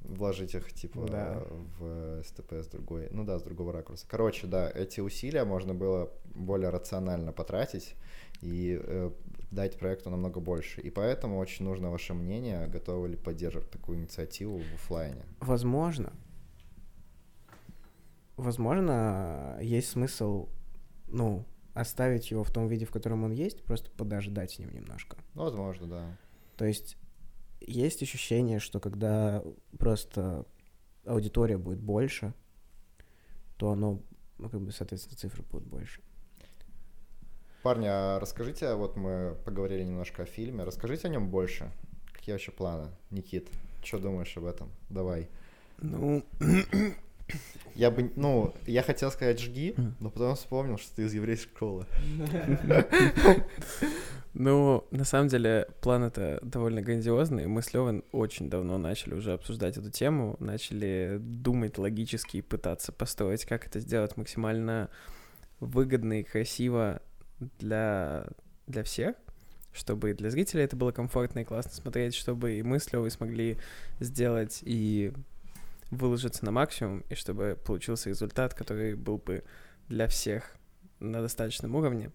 [0.02, 1.42] Вложить их, типа, Да.
[1.80, 4.06] в СТП с другой, ну да, с другого ракурса.
[4.08, 7.96] Короче, да, эти усилия можно было более рационально потратить
[8.40, 9.10] и э,
[9.50, 10.80] дать проекту намного больше.
[10.80, 15.24] И поэтому очень нужно ваше мнение, готовы ли поддерживать такую инициативу в оффлайне.
[15.40, 16.12] Возможно,
[18.36, 20.48] возможно, есть смысл,
[21.08, 21.44] ну,
[21.80, 25.16] оставить его в том виде, в котором он есть, просто подождать с ним немножко.
[25.34, 26.16] Ну, возможно, да.
[26.56, 26.96] То есть
[27.60, 29.42] есть ощущение, что когда
[29.78, 30.46] просто
[31.04, 32.34] аудитория будет больше,
[33.56, 34.02] то оно,
[34.38, 36.00] ну, как бы, соответственно, цифры будут больше.
[37.62, 41.70] Парни, а расскажите, вот мы поговорили немножко о фильме, расскажите о нем больше.
[42.12, 42.88] Какие вообще планы?
[43.10, 43.48] Никит,
[43.82, 44.70] что думаешь об этом?
[44.88, 45.28] Давай.
[45.78, 46.24] Ну,
[47.74, 51.86] Я бы, ну, я хотел сказать жги, но потом вспомнил, что ты из еврейской школы.
[54.34, 57.46] ну, на самом деле, план это довольно грандиозный.
[57.46, 62.92] Мы с Левой очень давно начали уже обсуждать эту тему, начали думать логически и пытаться
[62.92, 64.90] построить, как это сделать максимально
[65.60, 67.00] выгодно и красиво
[67.58, 68.26] для,
[68.66, 69.16] для всех,
[69.72, 73.10] чтобы и для зрителей это было комфортно и классно смотреть, чтобы и мы с Левой
[73.10, 73.58] смогли
[74.00, 75.12] сделать и
[75.90, 79.42] выложиться на максимум, и чтобы получился результат, который был бы
[79.88, 80.56] для всех
[81.00, 82.10] на достаточном уровне.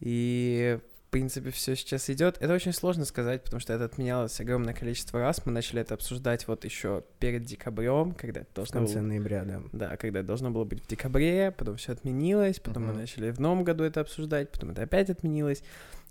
[0.00, 2.38] И, в принципе, все сейчас идет.
[2.40, 5.44] Это очень сложно сказать, потому что это отменялось огромное количество раз.
[5.44, 9.02] Мы начали это обсуждать вот еще перед декабрем, когда это В должно конце было...
[9.08, 9.62] ноября, да.
[9.72, 13.00] Да, когда это должно было быть в декабре, потом все отменилось, потом мы Мгм.
[13.00, 15.62] начали в новом году это обсуждать, потом это опять отменилось.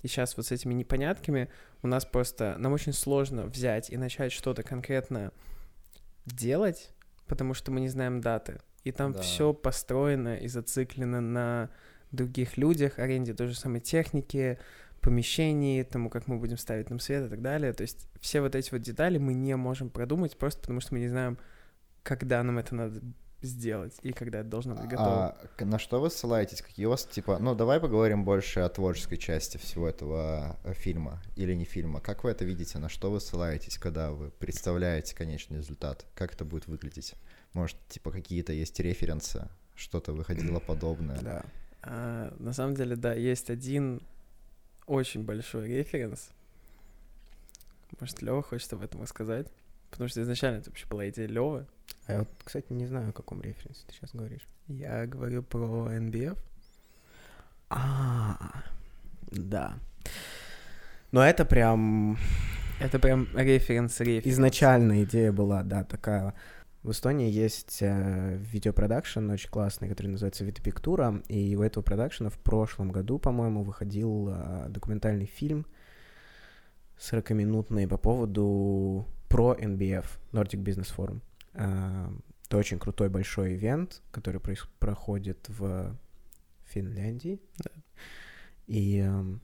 [0.03, 1.49] И сейчас вот с этими непонятками
[1.81, 2.55] у нас просто...
[2.57, 5.31] Нам очень сложно взять и начать что-то конкретно
[6.29, 6.91] делать,
[7.27, 8.59] потому что мы не знаем даты.
[8.83, 9.21] И там Да.
[9.21, 11.69] все построено и зациклено на
[12.11, 14.57] других людях, аренде той же самой техники,
[15.01, 17.73] помещении, тому, как мы будем ставить нам свет и так далее.
[17.73, 20.99] То есть все вот эти вот детали мы не можем продумать, просто потому что мы
[20.99, 21.37] не знаем,
[22.03, 23.01] когда нам это надо
[23.41, 25.38] сделать и когда это должно быть готово.
[25.58, 26.62] А на что вы ссылаетесь?
[26.62, 31.21] Какие у вас, типа, ну, давай поговорим больше о творческой части всего этого э, фильма
[31.36, 32.02] или не фильма.
[32.02, 32.80] Как вы это видите?
[32.80, 36.06] На что вы ссылаетесь, когда вы представляете конечный результат?
[36.15, 37.13] Как это будет выглядеть?
[37.54, 39.47] Может, типа, какие-то есть референсы?
[39.75, 41.19] Что-то выходило подобное?
[41.21, 41.45] Да.
[41.82, 44.02] А, на самом деле, да, есть один
[44.86, 46.30] очень большой референс.
[47.99, 49.47] Может, Лева хочет об этом рассказать?
[49.89, 51.65] Потому что изначально это вообще была идея Левы.
[52.06, 54.47] А я вот, кстати, не знаю, о каком референсе ты сейчас говоришь.
[54.67, 56.38] Я говорю про NBF.
[57.69, 58.63] А,
[59.32, 59.78] да.
[61.12, 62.17] Но это прям
[62.80, 64.25] Это прям референс референс.
[64.25, 66.34] Изначально идея была, да, такая.
[66.82, 72.39] В Эстонии есть э, видеопродакшн очень классный, который называется Витопиктура, и у этого продакшена в
[72.39, 75.65] прошлом году, по-моему, выходил э, документальный фильм
[76.97, 81.21] 40-минутный по поводу про NBF, Nordic Business Forum.
[81.53, 82.09] Э,
[82.47, 85.95] это очень крутой большой ивент, который проис- проходит в
[86.65, 87.39] Финляндии.
[88.67, 89.41] И эм,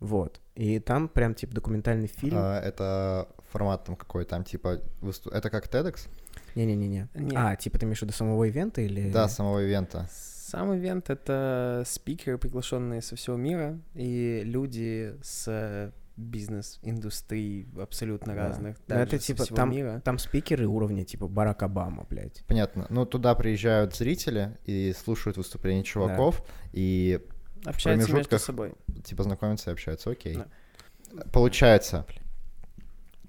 [0.00, 0.40] вот.
[0.54, 2.36] И там прям типа документальный фильм.
[2.38, 6.08] А, это формат там какой там, типа, высту- это как TEDx?
[6.54, 7.08] Не-не-не-не.
[7.14, 7.36] Не.
[7.36, 9.10] А, типа ты имеешь в виду самого ивента или...
[9.10, 10.08] Да, самого ивента.
[10.10, 18.48] Сам ивент— это спикеры, приглашенные со всего мира, и люди с бизнес-индустрий абсолютно Да.
[18.48, 20.00] разных, Ну, это типа всего там- мира.
[20.04, 22.44] Там спикеры уровня типа Барак Обама, блядь.
[22.46, 22.86] Понятно.
[22.90, 27.20] Ну, туда приезжают зрители и слушают выступления чуваков, и
[27.64, 28.74] Общаются между промежутках- собой.
[29.04, 30.10] типа знакомятся и общаются.
[30.10, 30.36] Окей.
[30.36, 31.24] Да.
[31.32, 32.06] Получается,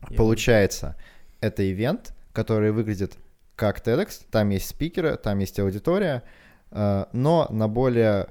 [0.10, 0.96] Я- получается,
[1.42, 3.18] это ивент, который выглядит
[3.56, 6.24] как TEDx, там есть спикеры, там есть аудитория,
[6.72, 8.30] э, но на более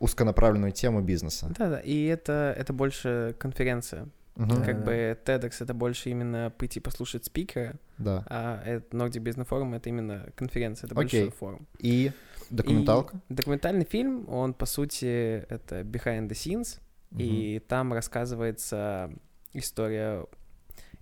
[0.00, 1.52] узконаправленную тему бизнеса.
[1.58, 4.08] Да-да, и это, это больше конференция.
[4.36, 4.62] Да.
[4.64, 8.24] Как бы TEDx— это больше именно прийти послушать спикера, Да.
[8.28, 11.22] а это Nordic Business Forum— это именно конференция, это Окей.
[11.24, 11.66] большой форум.
[11.80, 12.12] И
[12.48, 13.20] документалка.
[13.28, 16.78] И документальный фильм, он, по сути, это behind the scenes,
[17.10, 17.20] Мгм.
[17.20, 19.10] и там рассказывается
[19.54, 20.24] история,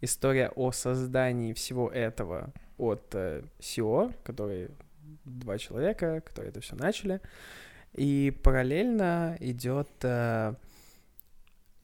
[0.00, 4.70] история о создании всего этого от э, SEO, которые
[5.24, 7.20] два человека, которые это все начали,
[7.96, 10.54] и параллельно идет э,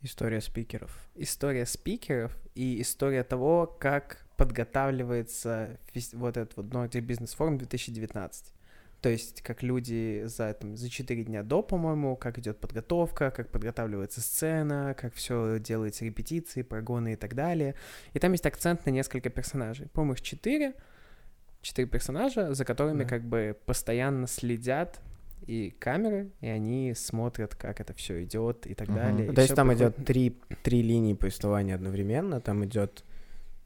[0.04, 0.90] История спикеров.
[1.14, 5.78] история спикеров и история того, как подготавливается
[6.14, 8.52] вот этот вот Nordic Business Forum 2019.
[9.00, 13.50] То есть, как люди за, там, за 4 дня до, по-моему, как идет подготовка, как
[13.50, 17.74] подготавливается сцена, как все делается репетиции, прогоны и так далее.
[18.12, 19.88] И там есть акцент на несколько персонажей.
[19.88, 20.74] По-моему, их 4.
[21.62, 23.08] Четыре персонажа, за которыми Да.
[23.08, 25.00] как бы постоянно следят
[25.46, 28.96] и камеры, и они смотрят, как это все идет и так Мгм.
[28.96, 29.26] далее.
[29.26, 32.40] Ну, И То есть там приходит- идет три, три линии повествования одновременно.
[32.40, 33.04] Там идет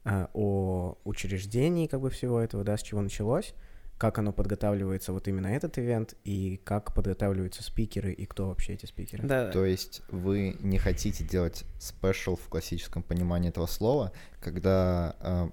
[0.09, 3.53] а, о учреждении как бы всего этого, да, с чего началось,
[3.97, 8.85] как оно подготавливается вот именно этот ивент, и как подготавливаются спикеры, и кто вообще эти
[8.85, 9.27] спикеры.
[9.27, 15.49] Да, То есть вы не хотите делать спешл в классическом понимании этого слова, когда э,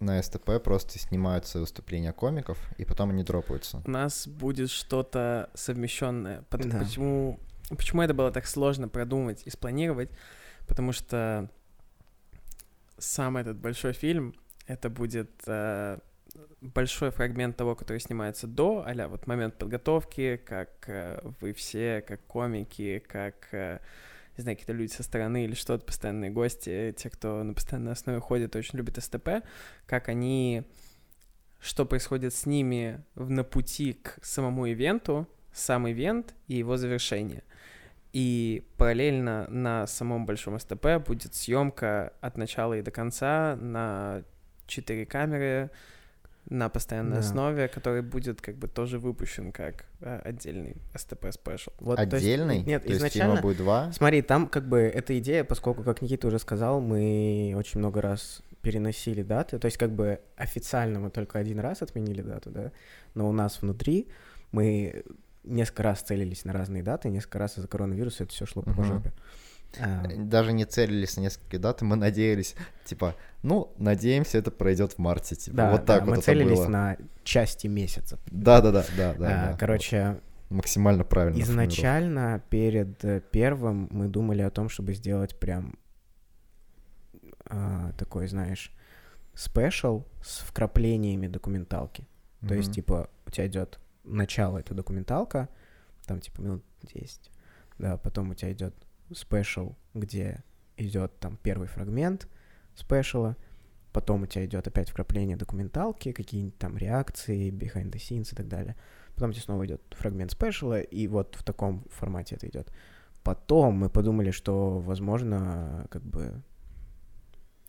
[0.00, 3.82] на СТП просто снимаются выступления комиков, и потом они дропаются.
[3.86, 6.42] у нас будет что-то совмещенное.
[6.50, 6.78] Пот- Да.
[6.80, 10.10] Почему, почему это было так сложно продумать и спланировать?
[10.66, 11.48] Потому что
[12.98, 14.34] сам этот большой фильм,
[14.66, 15.98] это будет э,
[16.60, 22.20] большой фрагмент того, который снимается до, а вот момент подготовки, как э, вы все, как
[22.26, 23.80] комики, как, э,
[24.36, 28.20] не знаю, какие-то люди со стороны или что-то, постоянные гости, те, кто на постоянной основе
[28.20, 29.44] ходит, очень любят СТП,
[29.86, 30.64] как они
[31.60, 37.42] что происходит с ними на пути к самому ивенту, сам ивент и его завершение.
[38.12, 44.22] И параллельно на самом большом СТП будет съемка от начала и до конца на
[44.66, 45.70] четыре камеры
[46.48, 47.18] на постоянной Да.
[47.20, 51.70] основе, который будет как бы тоже выпущен как э, отдельный СТП спешл.
[51.80, 52.62] Вот, то есть- Отдельный?
[52.62, 53.34] нет, То есть изначально...
[53.34, 53.90] фильма будет два?
[53.92, 58.42] Смотри, там как бы эта идея, поскольку, как Никита уже сказал, мы очень много раз
[58.62, 62.72] переносили даты, то есть как бы официально мы только один раз отменили дату, да,
[63.14, 64.08] но у нас внутри
[64.52, 65.04] мы
[65.44, 69.12] несколько раз целились на разные даты, несколько раз из-за коронавируса это все шло по жопе.
[69.80, 74.98] А, Даже не целились на несколько дат, мы надеялись, типа, ну, надеемся, это пройдет в
[74.98, 76.68] марте, типа, да, вот да, так мы вот целились это было.
[76.68, 78.18] на части месяца.
[78.26, 79.26] Да, да, да, да, да.
[79.26, 79.56] А, да.
[79.58, 81.40] Короче, максимально правильно.
[81.40, 85.78] изначально перед э, первым мы думали о том, чтобы сделать прям
[87.44, 88.72] а, такой, знаешь,
[89.34, 92.06] special с вкраплениями документалки.
[92.46, 95.48] То есть, типа, у тебя идет начало, это документалка,
[96.06, 97.30] там, типа, минут 10,
[97.78, 98.74] да, потом у тебя идет
[99.12, 100.42] special, где
[100.76, 102.28] идет там первый фрагмент
[102.74, 103.36] спешла,
[103.92, 108.48] потом у тебя идет опять вкрапление документалки, какие-нибудь там реакции, behind the scenes и так
[108.48, 108.76] далее.
[109.14, 112.70] Потом у тебя снова идет фрагмент спешла, и вот в таком формате это идет.
[113.22, 116.42] Потом мы подумали, что, возможно, как бы,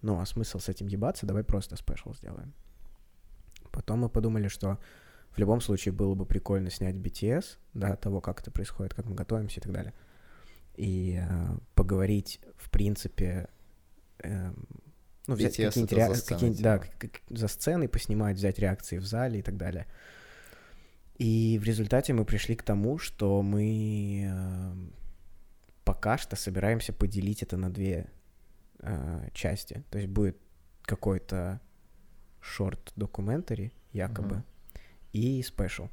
[0.01, 2.53] ну, а смысл с этим ебаться, давай просто спешл сделаем.
[3.71, 4.77] Потом мы подумали, что
[5.31, 9.15] в любом случае было бы прикольно снять BTS, да, того, как это происходит, как мы
[9.15, 9.93] готовимся и так далее.
[10.77, 13.49] И э, поговорить, в принципе,
[14.19, 14.67] эм,
[15.27, 16.93] ну, взять какие-нибудь за сценой, какие-нибудь, да, типа.
[16.99, 19.87] как- за сценой поснимать, взять реакции в зале и так далее.
[21.15, 24.93] И в результате мы пришли к тому, что мы эм,
[25.83, 28.07] пока что собираемся поделить это на две
[28.79, 29.83] э, э, части.
[29.89, 30.37] То есть будет
[30.83, 31.59] какой-то
[32.39, 34.45] шорт документари якобы Мгм.
[35.11, 35.87] и спешл.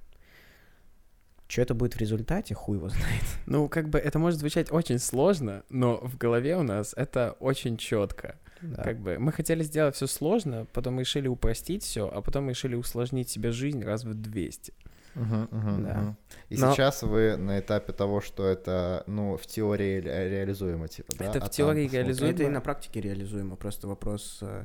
[1.55, 3.23] Что это будет в результате, хуй его знает.
[3.47, 7.77] Ну, как бы это может звучать очень сложно, но в голове у нас это очень
[7.77, 8.41] четко.
[8.61, 8.83] Да.
[8.83, 13.29] Как бы мы хотели сделать все сложно, потом решили упростить все, а потом решили усложнить
[13.31, 14.73] себе жизнь раз в 200.
[15.15, 15.95] Мгм, мгм, Да.
[15.95, 16.17] мгм.
[16.49, 21.13] И Но- сейчас вы на этапе того, что это, ну, в теории ре- реализуемо, типа,
[21.17, 21.27] да?
[21.27, 22.35] Это в а там теории реализуемо.
[22.35, 24.65] Это и на практике реализуемо, просто вопрос, э,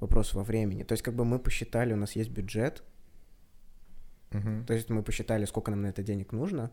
[0.00, 0.84] вопрос во времени.
[0.84, 2.82] То есть как бы мы посчитали, у нас есть бюджет,
[4.30, 4.66] Мгм.
[4.66, 6.70] то есть мы посчитали, сколько нам на это денег нужно,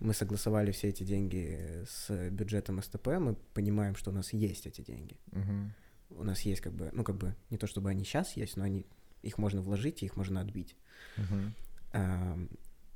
[0.00, 4.80] мы согласовали все эти деньги с бюджетом СТП, мы понимаем, что у нас есть эти
[4.82, 5.16] деньги.
[5.32, 5.72] Мгм.
[6.10, 8.64] У нас есть как бы, ну как бы, не то чтобы они сейчас есть, но
[8.64, 8.84] они,
[9.22, 10.76] их можно вложить и их можно отбить.
[11.16, 11.54] Мгм.
[11.92, 12.48] Ам,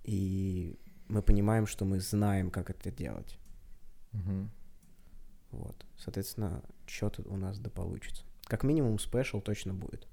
[0.04, 3.38] И мы понимаем, что мы знаем, как это делать.
[4.12, 4.50] Мгм.
[5.50, 5.84] Вот.
[5.96, 8.24] Соответственно, что-то у нас да получится.
[8.44, 10.06] Как минимум, спешл точно будет.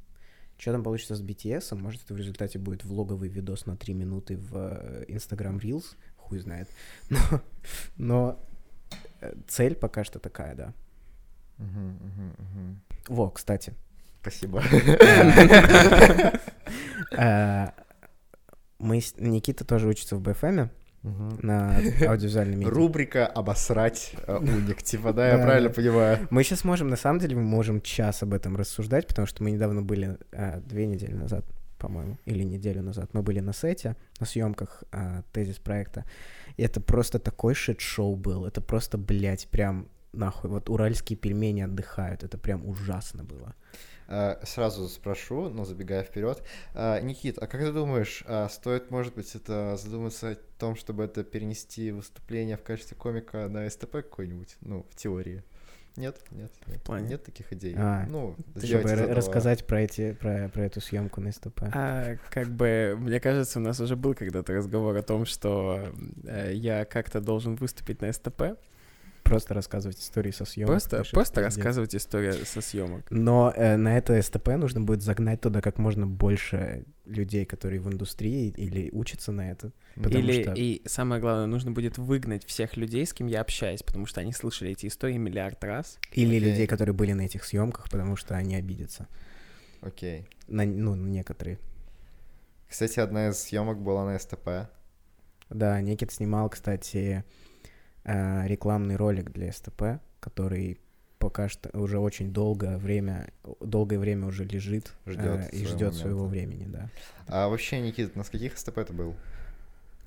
[0.57, 1.75] Что там получится с BTS?
[1.75, 5.95] Может, это в результате будет влоговый видос на 3 минуты в э, Instagram Reels?
[6.17, 6.69] Хуй знает.
[7.09, 7.19] Но,
[7.97, 8.39] но
[9.21, 10.73] э, цель пока что такая, да.
[13.07, 13.73] Во, кстати.
[14.21, 14.63] Спасибо.
[17.11, 17.67] э,
[18.79, 20.69] Мы, Никита тоже учится в БФМ
[21.03, 21.39] Мгм.
[21.41, 21.75] на
[22.07, 22.71] аудиовизуальном медиа.
[22.71, 26.27] Рубрика «Обосрать э, уник», типа, да, я правильно понимаю?
[26.29, 29.51] Мы сейчас можем, на самом деле, мы можем час об этом рассуждать, потому что мы
[29.51, 31.45] недавно были, а, две недели назад,
[31.77, 36.05] по-моему, или неделю назад, мы были на сете, на съемках а, тезис проекта,
[36.55, 42.23] и это просто такой шит-шоу был, это просто, блядь, прям нахуй, вот уральские пельмени отдыхают,
[42.23, 43.55] это прям ужасно было.
[44.07, 46.43] Э, Сразу спрошу, но забегая вперед.
[46.73, 51.03] Э, Никит, а как ты думаешь, а стоит, может быть, это задуматься о том, чтобы
[51.03, 54.55] это перенести выступление в качестве комика на СТП какой-нибудь?
[54.61, 55.43] Ну, в теории.
[55.95, 56.81] Нет, нет, нет.
[56.81, 57.07] плане?
[57.09, 57.75] Нет таких идей.
[57.77, 61.63] А, ну, Чтобы этого- рассказать про, эти, про, про эту съемку на СТП.
[61.71, 65.91] А, как бы, мне кажется, у нас уже был когда-то разговор о том, что
[66.23, 68.57] э, я как-то должен выступить на СТП.
[69.23, 70.71] Просто рассказывать истории со съемок.
[70.71, 73.05] Просто, просто рассказывать историю со съемок.
[73.09, 77.89] Но э, на это СТП нужно будет загнать туда как можно больше людей, которые в
[77.91, 79.71] индустрии или учатся на это.
[79.95, 84.05] Или, что- и самое главное, нужно будет выгнать всех людей, с кем я общаюсь, потому
[84.05, 85.97] что они слышали эти истории миллиард раз.
[86.11, 86.49] Или Окей.
[86.51, 89.07] людей, которые были на этих съемках, потому что они обидятся.
[89.81, 90.25] Окей.
[90.47, 91.59] На, ну, некоторые.
[92.69, 94.69] Кстати, одна из съемок была на СТП.
[95.49, 97.23] Да, Никит снимал, кстати,
[98.05, 100.79] рекламный ролик для СТП, который
[101.19, 106.27] пока что уже очень долгое время, долгое время уже лежит Ждёт э, и ждет своего
[106.27, 106.89] времени, да.
[107.27, 109.15] А вообще, Никит, на скольких СТП ты был?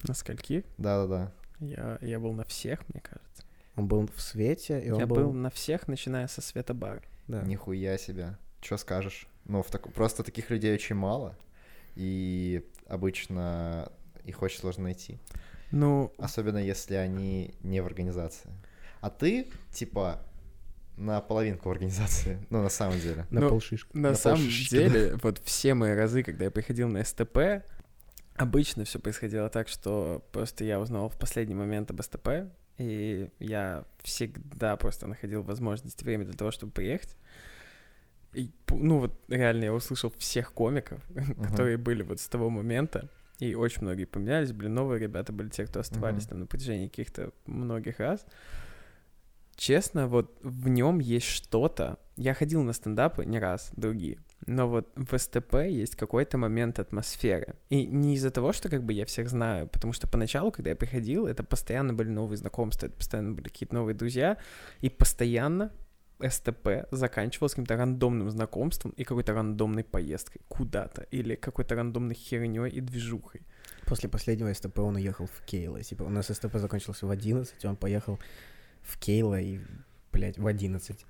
[0.07, 0.63] На скольки?
[0.77, 1.33] Да-да-да.
[1.59, 3.45] Я, я был на всех, мне кажется.
[3.77, 5.17] Он был в свете, и он Я был...
[5.17, 7.03] был на всех, начиная со света бара.
[7.29, 7.43] да.
[7.43, 8.37] Нихуя себе.
[8.61, 9.27] Что скажешь?
[9.47, 11.35] Ну, в тако- просто таких людей очень мало.
[11.95, 13.91] И обычно
[14.25, 15.19] их очень сложно найти.
[15.71, 18.51] Ну, Особенно если они не в организации.
[19.01, 20.21] А ты, типа,
[20.97, 22.39] на половинку в организации.
[22.51, 23.27] Ну, на самом деле.
[23.31, 23.91] На Ну, полшишки.
[23.97, 27.65] На На самом полшишки, деле, вот все мои разы, когда я приходил на СТП,
[28.35, 32.29] обычно все происходило так, что просто я узнал в последний момент об СТП,
[32.79, 37.17] и я всегда просто находил возможность время для того, чтобы приехать.
[38.35, 41.01] И, ну вот реально я услышал всех комиков,
[41.43, 45.67] которые были вот с того момента, и очень многие поменялись, были новые ребята, были те,
[45.67, 46.29] кто оставались Мгм.
[46.29, 48.25] там на протяжении каких-то многих раз.
[49.57, 51.99] Честно, вот в нем есть что-то.
[52.17, 54.19] Я ходил на стендапы не раз, другие.
[54.47, 57.55] Но вот в СТП есть какой-то момент атмосферы.
[57.71, 60.77] И не из-за того, что как бы я всех знаю, потому что поначалу, когда я
[60.77, 64.37] приходил, это постоянно были новые знакомства, это постоянно были какие-то новые друзья,
[64.83, 65.73] и постоянно
[66.21, 72.81] СТП заканчивалось каким-то рандомным знакомством и какой-то рандомной поездкой куда-то, или какой-то рандомной херней и
[72.81, 73.43] движухой.
[73.85, 75.83] После последнего СТП он уехал в Кейло.
[75.83, 78.19] Типа, у нас СТП закончился в 11, он поехал
[78.83, 79.61] в Кейло и,
[80.13, 81.05] блядь, в 11.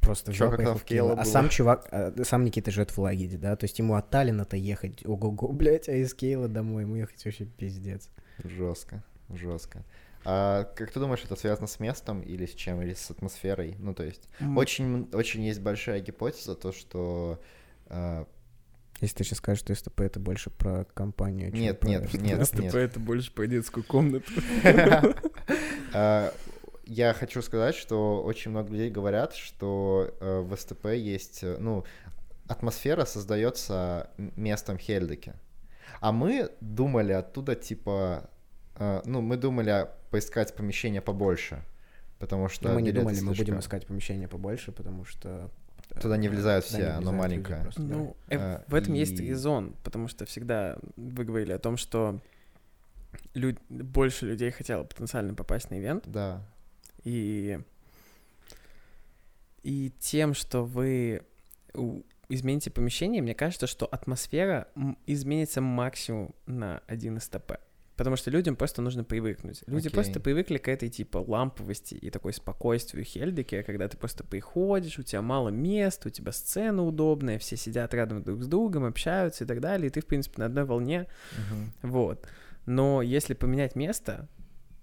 [0.00, 0.84] Просто Чё, взял, поехал в.
[0.84, 1.24] Кейло А было?
[1.24, 5.04] сам чувак, а, сам Никита живет в Лагеде, да, то есть ему от Таллина-то ехать,
[5.04, 8.08] ого-го, блядь, а из Кейла домой ему ехать вообще пиздец.
[8.42, 9.84] Жестко, жестко.
[10.24, 13.76] А как ты думаешь, это связано с местом или с чем, или с атмосферой?
[13.78, 17.40] Ну, то есть, М, очень, очень есть большая гипотеза, то, что...
[17.86, 18.26] а,
[19.00, 22.46] Если ты сейчас скажешь, что СТП это больше про компанию, чем Нет, про нет, нет.
[22.46, 24.30] СТП это больше про детскую комнату.
[25.94, 26.32] а,
[26.84, 31.84] Я хочу сказать, что очень много людей говорят, что э, в СТП есть, э, ну,
[32.48, 35.34] атмосфера создается местом Хельдеке.
[36.00, 38.26] А мы думали оттуда, типа, э,
[39.04, 41.62] ну, мы думали поискать помещение побольше.
[42.18, 45.50] Потому что Ну, мы не думали, мы будем слишком- искать помещение побольше, потому что...
[45.90, 47.62] э, Туда не влезают туда все, не оно влезают люди маленькое.
[47.62, 47.94] просто, да.
[47.94, 51.76] Ну, э, А, в этом есть и- резон, потому что всегда вы говорили о том,
[51.78, 52.20] что
[53.34, 56.42] лю- больше людей хотело потенциально попасть на ивент, Да.
[57.04, 57.58] и,
[59.62, 61.22] и тем, что вы
[62.28, 64.68] измените помещение, мне кажется, что атмосфера
[65.06, 67.52] изменится максимум на один СТП.
[68.00, 69.62] Потому что людям просто нужно привыкнуть.
[69.66, 69.94] Люди Окей.
[69.94, 75.02] просто привыкли к этой, типа, ламповости и такой спокойствию Хельдике, когда ты просто приходишь, у
[75.02, 79.46] тебя мало мест, у тебя сцена удобная, все сидят рядом друг с другом, общаются и
[79.46, 81.08] так далее, и ты, в принципе, на одной волне.
[81.36, 81.72] Мгм.
[81.82, 82.26] Вот.
[82.64, 84.28] Но если поменять место,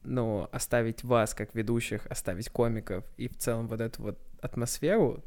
[0.04, 5.24] но оставить вас как ведущих, оставить комиков и в целом вот эту вот атмосферу,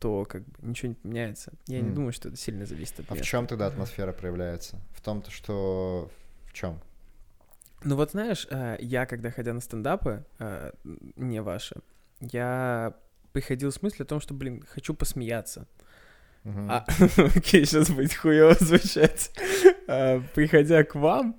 [0.00, 1.54] то как бы ничего не поменяется.
[1.66, 1.94] Я не М.
[1.94, 3.26] думаю, что это сильно зависит от А в места.
[3.26, 4.78] чем тогда атмосфера проявляется?
[4.90, 6.10] В том, то, что
[6.44, 6.78] в чем?
[7.84, 10.72] Ну вот знаешь, э, я когда ходя на стендапы, э,
[11.16, 11.76] не ваши,
[12.20, 12.94] я
[13.32, 15.66] приходил с мыслью о том, что, блин, хочу посмеяться.
[16.44, 16.84] А,
[17.16, 19.30] окей, сейчас будет хуево звучать.
[19.88, 21.36] А, Приходя к вам,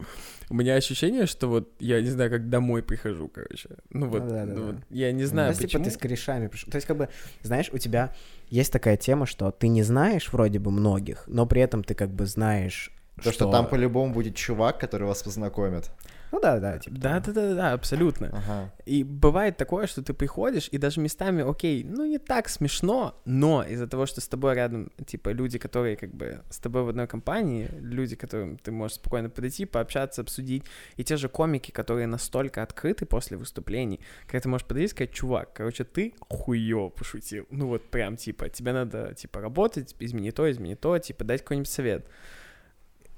[0.50, 3.70] у меня ощущение, что вот я не знаю, как домой прихожу, короче.
[3.90, 4.62] Ну вот, Ну да, да, ну да.
[4.74, 5.84] вот я не знаю, Ну, типа почему.
[5.86, 6.70] ты с корешами пришел.
[6.72, 7.08] То есть, как бы,
[7.42, 8.14] знаешь, у тебя
[8.50, 12.10] есть такая тема, что ты не знаешь вроде бы многих, но при этом ты как
[12.10, 12.92] бы знаешь,
[13.24, 15.90] То, что там по-любому будет чувак, который вас познакомит.
[16.32, 16.98] Ну да, да, типа.
[16.98, 18.28] Да, да, да, да, абсолютно.
[18.28, 18.74] Ага.
[18.86, 23.64] И бывает такое, что ты приходишь, и даже местами, окей, ну не так смешно, но
[23.64, 27.08] из-за того, что с тобой рядом, типа, люди, которые как бы с тобой в одной
[27.08, 30.64] компании, люди, которым ты можешь спокойно подойти, пообщаться, обсудить,
[30.98, 35.12] и те же комики, которые настолько открыты после выступлений, когда ты можешь подойти и сказать,
[35.12, 37.46] чувак, короче, ты хуёво пошутил.
[37.52, 41.70] Ну вот прям, типа, тебе надо, типа, работать, измени то, измени то, типа, дать какой-нибудь
[41.70, 42.06] совет.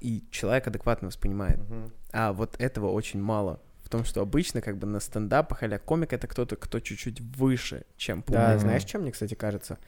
[0.00, 1.58] И человек адекватно воспринимает.
[1.58, 1.92] Мгм.
[2.12, 3.60] А вот этого очень мало.
[3.82, 7.84] В том, что обычно как бы на стендапах а комик это кто-то, кто чуть-чуть выше,
[7.96, 8.50] чем Да, публика.
[8.52, 8.60] Мгм.
[8.60, 9.78] знаешь, чем мне, кстати, кажется?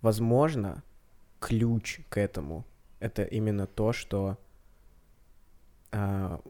[0.00, 0.82] Возможно,
[1.40, 2.66] ключ к этому
[3.02, 4.38] это именно то, что
[5.90, 6.40] а,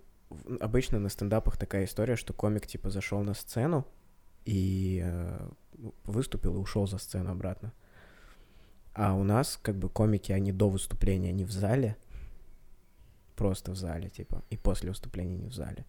[0.60, 3.86] обычно на стендапах такая история, что комик типа зашел на сцену
[4.44, 5.48] и э,
[6.04, 7.72] выступил и ушел за сцену обратно.
[8.92, 11.96] А у нас как бы комики, они до выступления, они в зале,
[13.36, 15.84] просто в зале, типа, и после выступления не в зале.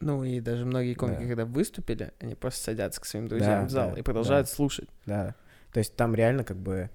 [0.00, 1.26] Ну и даже многие комики, Да.
[1.28, 4.52] когда выступили, они просто садятся к своим друзьям Да, в зал да, и продолжают да.
[4.52, 4.88] слушать.
[5.06, 5.34] Да.
[5.72, 6.90] То есть там реально как бы...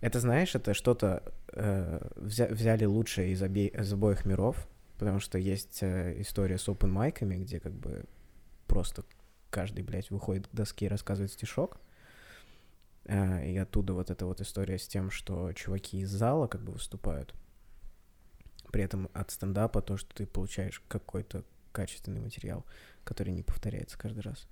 [0.00, 1.22] Это, знаешь, это что-то...
[1.52, 4.66] э, взя- взяли лучшее из, обе- из обоих миров,
[4.98, 8.04] потому что есть э, история с open майками, где как бы
[8.66, 9.04] просто
[9.50, 11.78] каждый, блядь, выходит к доске и рассказывает стишок.
[13.04, 16.72] Э, и оттуда вот эта вот история с тем, что чуваки из зала как бы
[16.72, 17.34] выступают.
[18.74, 22.66] При этом от стендапа то, что ты получаешь какой-то качественный материал,
[23.04, 24.48] который не повторяется каждый раз.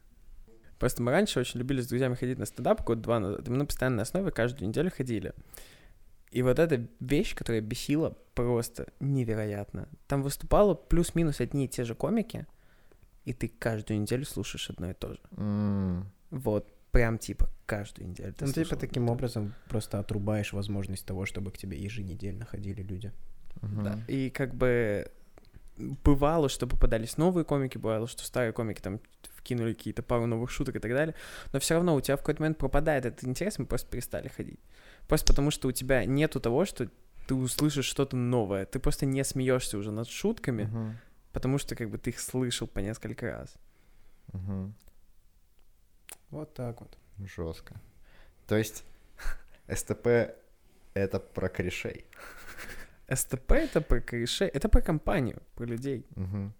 [0.78, 3.48] Просто мы раньше очень любили с друзьями ходить на стендап год-два назад.
[3.48, 5.34] и Мы на постоянной основе каждую неделю ходили.
[6.30, 9.88] И вот эта вещь, которая бесила просто невероятно.
[10.06, 12.46] Там выступало плюс-минус одни и те же комики,
[13.24, 15.20] и ты каждую неделю слушаешь одно и то же.
[15.36, 16.12] М.
[16.30, 18.34] Вот, прям типа каждую неделю.
[18.34, 23.12] ты Ну, типа таким образом просто отрубаешь возможность того, чтобы к тебе еженедельно ходили люди.
[23.60, 23.84] Мгм.
[23.84, 23.98] Да.
[24.08, 25.10] И как бы
[25.76, 29.00] бывало, что попадались новые комики, бывало, что старые комики там
[29.36, 31.14] вкинули какие-то пару новых шуток и так далее,
[31.52, 34.60] но все равно у тебя в какой-то момент пропадает этот интерес, мы просто перестали ходить.
[35.08, 36.88] Просто потому, что у тебя нету того, что
[37.26, 40.98] ты услышишь что-то новое, ты просто не смеешься уже над шутками, Мгм.
[41.32, 43.54] потому что как бы ты их слышал по несколько раз.
[44.32, 44.74] Мгм.
[46.30, 46.96] Вот так вот.
[47.18, 47.80] Жестко.
[48.46, 48.84] То есть
[49.68, 50.34] СТП
[50.94, 52.04] это про корешей.
[53.08, 56.06] СТП это про корешей, это про компанию, про людей.
[56.16, 56.52] Мгм.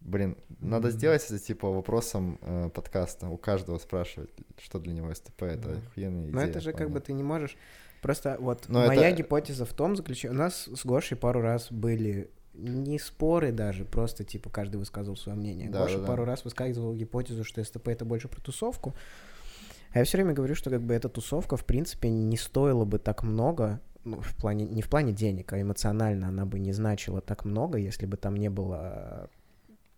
[0.00, 3.28] Блин, надо сделать это типа вопросом э, подкаста.
[3.28, 4.30] У каждого спрашивать,
[4.60, 5.42] что для него СТП.
[5.42, 5.78] Это Мгм.
[5.78, 6.34] охуенная идея.
[6.34, 7.56] Но это же как бы ты не можешь...
[8.00, 10.36] Просто вот Но моя это- гипотеза в том заключается...
[10.36, 15.38] У нас с Гошей пару раз были не споры даже, просто типа каждый высказывал свое
[15.38, 15.70] мнение.
[15.70, 16.06] Да, Гоша да, да.
[16.08, 18.94] пару раз высказывал гипотезу, что СТП это больше про тусовку.
[19.92, 22.98] А я все время говорю, что как бы эта тусовка, в принципе, не стоила бы
[22.98, 27.20] так много, ну, в плане, не в плане денег, а эмоционально она бы не значила
[27.20, 29.28] так много, если бы там не было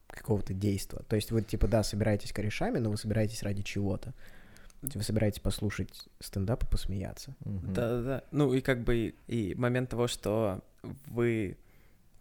[0.08, 1.00] какого-то действия.
[1.08, 4.12] То есть вы, типа, да, собираетесь корешами, но вы собираетесь ради чего-то.
[4.82, 7.34] Вы собираетесь послушать стендап и посмеяться.
[7.44, 8.22] Да-да-да.
[8.30, 9.14] Ну и как бы и-
[9.50, 10.60] и момент того, что
[11.06, 11.56] вы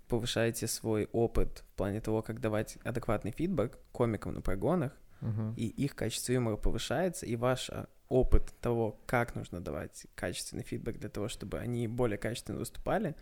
[0.08, 4.92] повышаете свой опыт в плане того, как давать адекватный фидбэк комикам на прогонах,
[5.24, 5.54] Мгм.
[5.56, 11.00] и их качество юмора повышается, и ваш а, опыт того, как нужно давать качественный фидбэк
[11.00, 13.16] для того, чтобы они более качественно выступали,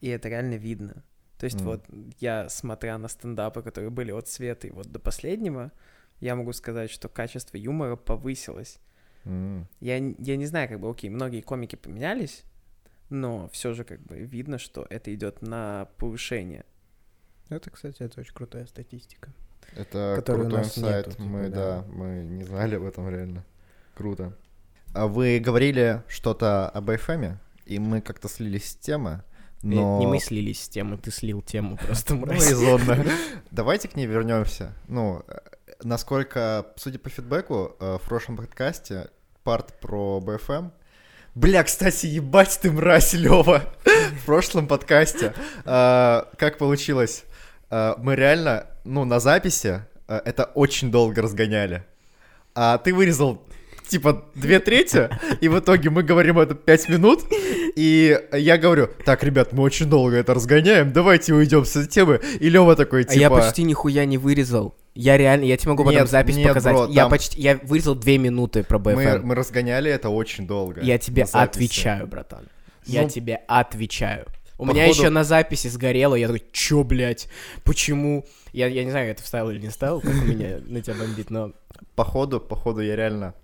[0.00, 1.02] и это реально видно.
[1.38, 1.64] То есть Мгм.
[1.66, 1.84] вот
[2.20, 5.72] я, смотря на стендапы, которые были от Света и вот до последнего,
[6.20, 8.78] я могу сказать, что качество юмора повысилось.
[9.24, 9.66] М.
[9.80, 12.44] Я, я не знаю, как бы, окей, многие комики поменялись,
[13.10, 16.64] но все же как бы видно, что это идет на повышение.
[17.48, 19.32] Это, кстати, это очень крутая статистика.
[19.76, 21.06] Это Которой у крутой нас инсайт.
[21.08, 21.76] нету, мы, типа, да.
[21.76, 21.84] да.
[21.88, 23.44] мы не знали об этом реально.
[23.94, 24.32] Круто.
[24.92, 27.36] А вы говорили что-то об FM,
[27.66, 29.22] и мы как-то слились с темы,
[29.62, 29.96] но...
[29.96, 32.54] Э, Не мы слились с темы, ты слил тему просто, Ну, мразь.
[33.50, 34.74] Давайте к ней вернемся.
[34.88, 35.38] Ну, э,
[35.82, 39.08] насколько, судя по фидбэку, э, в прошлом подкасте
[39.42, 40.68] парт про БФМ.
[41.34, 43.62] Бля, кстати, ебать ты мразь, Лева.
[44.22, 45.34] В прошлом подкасте.
[45.64, 47.24] Как получилось?
[47.70, 51.84] Э, Мы реально, ну, на записи э, это очень долго разгоняли.
[52.54, 53.42] А ты вырезал
[53.88, 55.10] типа две трети,
[55.40, 57.20] и в итоге мы говорим это пять минут,
[57.76, 62.20] и я говорю, так, ребят, мы очень долго это разгоняем, давайте уйдем с этой темы,
[62.40, 63.14] и Лева такой, типа...
[63.14, 64.74] А я почти нихуя не вырезал.
[64.94, 66.72] Я реально, я тебе могу потом Нет, запись нет, показать.
[66.72, 69.26] бро, я там- почти, я вырезал две минуты про мы, БФМ.
[69.26, 70.80] мы разгоняли это очень долго.
[70.80, 72.46] Я тебе отвечаю, братан.
[72.86, 74.26] Я Ну, тебе отвечаю.
[74.58, 77.28] У меня походу- еще на записи сгорело, я такой, чё, блядь,
[77.64, 78.24] почему?
[78.52, 81.30] Я, я не знаю, это вставил или не вставил, как у меня на тебя бомбит,
[81.30, 81.52] но
[81.96, 83.34] Походу, походу, я реально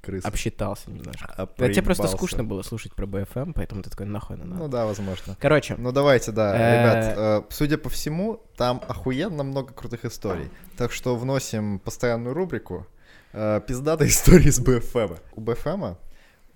[0.00, 0.28] крыса.
[0.28, 1.32] обсчитался немножко.
[1.36, 4.68] А, Да, тебе просто скучно было слушать про БФМ, поэтому ты такой, нахуй на Ну
[4.68, 5.36] да, возможно.
[5.40, 10.48] Короче, Ну давайте, да, Э, ребят, э, судя по всему, там охуенно много крутых историй.
[10.76, 12.86] Так что вносим постоянную рубрику
[13.32, 15.14] э, «Пиздатые истории с БФМ».
[15.34, 15.94] У БФМ,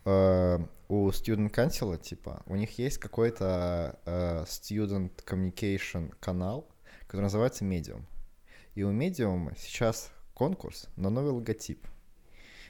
[0.05, 0.59] э,
[0.89, 6.69] у Student Council, типа, у них есть какой-то э, Student Communication канал,
[7.07, 8.05] который называется Medium.
[8.75, 11.87] И у Medium сейчас конкурс на новый логотип.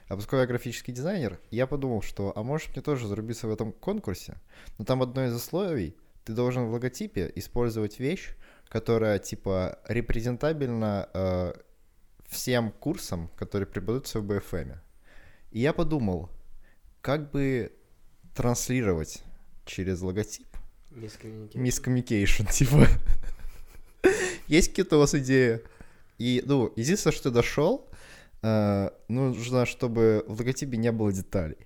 [0.09, 3.73] А поскольку я графический дизайнер, я подумал, что, а может мне тоже зарубиться в этом
[3.73, 4.37] конкурсе?
[4.79, 8.37] Но там одно из условий, ты должен в логотипе использовать вещь,
[8.69, 11.55] которая, типа, репрезентабельна э,
[12.29, 14.73] всем курсам, которые преподаются в БФМ.
[15.51, 16.31] И я подумал,
[17.01, 17.73] как бы
[18.37, 19.23] транслировать
[19.65, 20.47] через логотип
[21.55, 22.87] мискоммуникейшн, типа.
[24.47, 25.61] Есть какие-то у вас идеи?
[26.19, 27.89] И, ну, единственное, что дошел,
[28.43, 31.57] э, нужно, чтобы в логотипе не было деталей.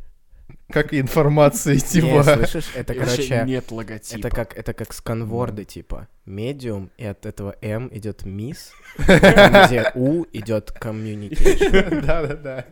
[0.68, 2.22] Как и информации, Не, типа.
[2.24, 4.18] слышишь, это, короче, нет логотипа.
[4.26, 10.24] это как, это как сканворды, типа, медиум, и от этого М идет мисс, где У
[10.32, 12.00] идет communication.
[12.04, 12.66] Да-да-да.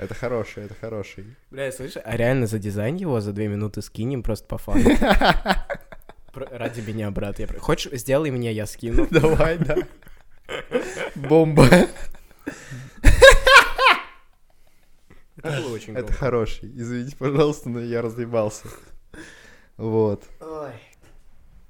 [0.00, 1.36] Это хороший, это хороший.
[1.50, 4.82] Бля, слышишь, а реально за дизайн его за две минуты скинем просто по фану.
[6.34, 7.38] Ради меня, брат.
[7.38, 7.46] Я...
[7.46, 9.06] про- Хочешь, сделай мне, я скину.
[9.10, 9.76] Давай, да.
[11.14, 11.66] Бомба.
[15.36, 16.70] Это было очень Это хороший.
[16.74, 18.68] Извините, пожалуйста, но я разъебался.
[19.76, 20.24] Вот.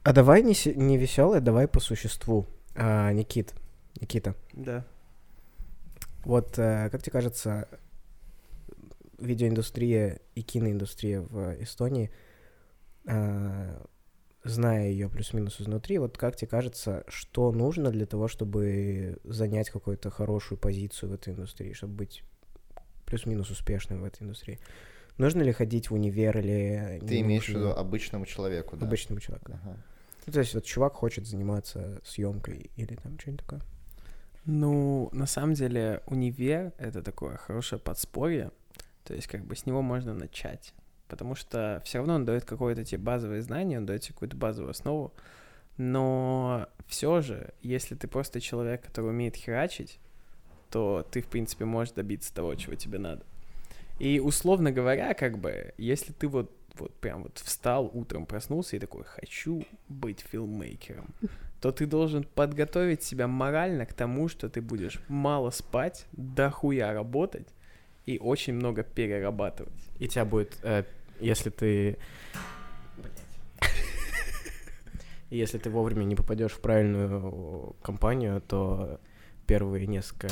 [0.03, 2.47] А давай не, не веселое, давай по существу.
[2.75, 3.55] А, Никит,
[4.01, 4.85] Никита, Да.
[6.25, 7.69] вот э, как тебе кажется,
[9.21, 12.11] видеоиндустрия и киноиндустрия в Эстонии,
[13.07, 13.87] а,
[14.45, 20.11] зная ее плюс-минус изнутри, вот как тебе кажется, что нужно для того, чтобы занять какую-то
[20.11, 22.25] хорошую позицию в этой индустрии, чтобы быть
[23.07, 24.59] плюс-минус успешным в этой индустрии?
[25.19, 27.03] Нужно ли ходить в универ или...
[27.07, 28.87] Ты имеешь в виду обычному человеку, да?
[28.87, 29.53] обычному человеку?
[29.53, 29.77] Ага.
[30.27, 33.61] Ну, то есть вот чувак хочет заниматься съемкой или там что-нибудь такое.
[34.47, 38.51] Ну, на самом деле, универ— это такое хорошее подспорье,
[39.05, 40.75] то есть как бы с него можно начать,
[41.09, 44.71] потому что все равно он дает какое-то тебе базовое знание, он дает тебе какую-то базовую
[44.71, 45.13] основу,
[45.77, 49.99] но все же, если ты просто человек, который умеет херачить,
[50.71, 53.23] то ты, в принципе, можешь добиться того, чего тебе надо.
[53.99, 58.79] И, условно говоря, как бы, если ты вот, вот прям вот встал утром, проснулся и
[58.79, 61.15] такой, хочу быть филммейкером,
[61.61, 67.49] то ты должен подготовить себя морально к тому, что ты будешь мало спать, дохуя работать
[68.11, 69.73] и очень много перерабатывать.
[69.99, 70.85] И тебя будет, э,
[71.21, 71.99] если ты...
[75.31, 79.01] Если ты вовремя не попадешь в правильную компанию, то
[79.47, 80.29] первые несколько,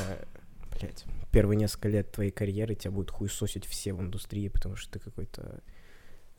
[0.72, 4.98] блядь, первые несколько лет твоей карьеры тебя будут хуесосить все в индустрии, потому что ты
[4.98, 5.60] какой-то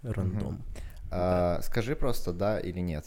[0.01, 0.61] рандом.
[1.09, 3.05] А, скажи просто да или нет.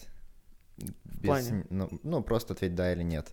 [1.04, 3.30] Без ну, ну, просто ответь да или нет.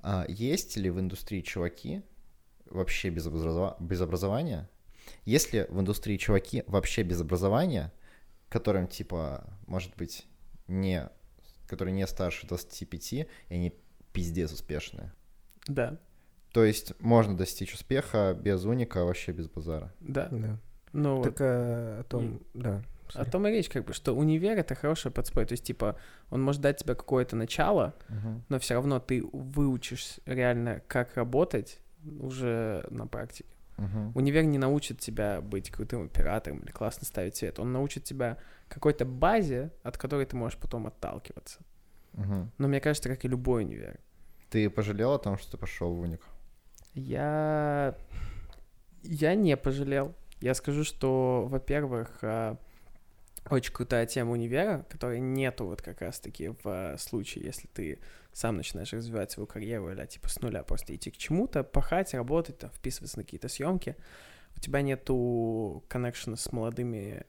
[0.00, 2.02] А, есть ли в индустрии чуваки
[2.66, 4.68] вообще без, образова- без образования?
[5.24, 7.92] Есть ли в индустрии чуваки вообще без образования,
[8.48, 10.26] которым, типа, может быть,
[10.68, 11.08] не,
[11.66, 13.74] которые не старше 25, и они
[14.12, 15.12] пиздец успешные?
[15.66, 15.98] Да,
[16.52, 19.92] То есть можно достичь успеха без уника, вообще без базара.
[20.00, 20.28] да.
[20.30, 20.58] Да.
[20.92, 22.80] Ну, вот, Так э, о том, да,
[23.14, 25.48] о том и речь, как бы, что универ— это хорошее подспорье.
[25.48, 25.96] То есть, типа,
[26.30, 28.44] он может дать тебе какое-то начало, Мгм.
[28.48, 31.80] но все равно ты выучишь реально, как работать
[32.20, 33.48] уже на практике.
[33.76, 34.12] Мгм.
[34.14, 37.58] Универ не научит тебя быть крутым оператором или классно ставить цвет.
[37.58, 38.38] Он научит тебя
[38.68, 41.60] какой-то базе, от которой ты можешь потом отталкиваться.
[42.12, 42.52] Мгм.
[42.58, 43.98] Но мне кажется, как и любой универ.
[44.50, 46.22] Ты пожалел о том, что ты пошел в уник?
[46.94, 47.96] Я...
[49.02, 50.14] Я не пожалел.
[50.40, 52.58] Я скажу, что, во-первых, а,
[53.50, 58.00] очень крутая тема универа, которой нету вот как раз-таки в а, случае, если ты
[58.32, 62.58] сам начинаешь развивать свою карьеру или типа с нуля просто идти к чему-то, пахать, работать,
[62.58, 63.96] там, вписываться на какие-то съемки,
[64.56, 67.24] у тебя нету коннекшена с молодыми,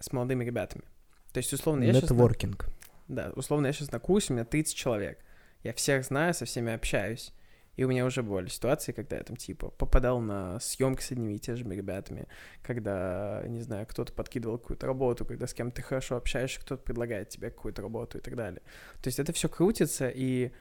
[0.00, 0.84] с молодыми ребятами.
[1.32, 2.10] То есть, условно, я сейчас...
[2.10, 2.68] Нетворкинг.
[3.08, 5.22] Да, условно, я сейчас на курсе, у меня 30 человек.
[5.62, 7.32] Я всех знаю, со всеми общаюсь.
[7.76, 11.34] И у меня уже были ситуации, когда я там, типа, попадал на съемки с одними
[11.34, 12.26] и теми же ребятами,
[12.62, 17.28] когда, не знаю, кто-то подкидывал какую-то работу, когда с кем ты хорошо общаешься, кто-то предлагает
[17.28, 18.62] тебе какую-то работу и так далее.
[19.02, 20.52] То есть это все крутится, и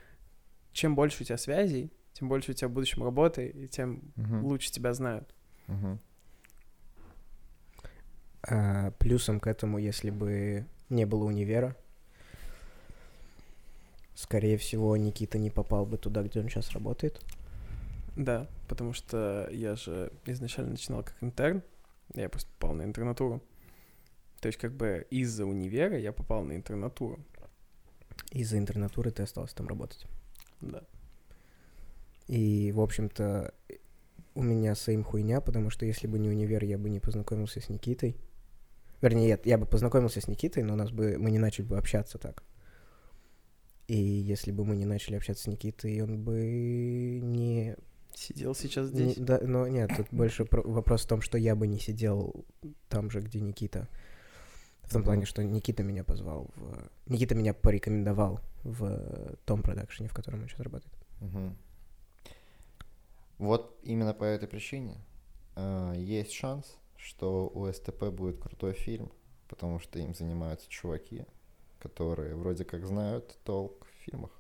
[0.74, 4.46] чем больше у тебя связей, тем больше у тебя в будущем работы, и тем Мгм.
[4.46, 5.34] лучше тебя знают.
[5.68, 6.00] Мгм.
[8.44, 11.76] А, плюсом к этому, если бы не было универа,
[14.16, 17.22] скорее всего, Никита не попал бы туда, где он сейчас работает.
[18.16, 21.62] Да, потому что я же изначально начинал как интерн,
[22.16, 23.44] я просто попал на интернатуру.
[24.40, 27.20] То есть как бы из-за универа я попал на интернатуру.
[28.32, 30.06] Из-за интернатуры ты остался там работать.
[30.62, 30.82] Да.
[32.28, 33.54] И, в общем-то,
[34.34, 37.70] у меня сейм хуйня, потому что если бы не универ, я бы не познакомился с
[37.70, 38.16] Никитой.
[39.02, 41.78] Вернее, нет, я бы познакомился с Никитой, но у нас бы мы не начали бы
[41.78, 42.44] общаться так.
[43.88, 47.76] И если бы мы не начали общаться с Никитой, он бы не...
[48.14, 49.18] Сидел сейчас не- здесь.
[49.18, 52.46] да, но нет, тут больше про- вопрос в том, что я бы не сидел
[52.90, 53.88] там же, где Никита.
[54.84, 57.12] В том плане, что Никита меня позвал в...
[57.12, 60.94] Никита меня порекомендовал в том продакшене, в котором он сейчас работает.
[61.22, 61.58] Мгм.
[63.38, 64.96] Вот именно по этой причине
[65.56, 69.12] э, есть шанс, что у СТП будет крутой фильм,
[69.48, 71.26] потому что им занимаются чуваки,
[71.86, 74.32] которые вроде как знают толк в фильмах.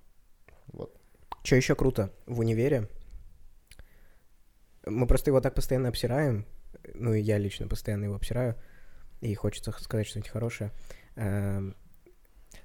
[0.68, 1.00] Вот.
[1.44, 2.90] Что еще круто в универе?
[4.88, 6.46] Мы просто его так постоянно обсираем.
[6.96, 8.56] Ну, и я лично постоянно его обсираю.
[9.22, 10.72] И хочется сказать что-нибудь хорошее.
[11.16, 11.76] Эм,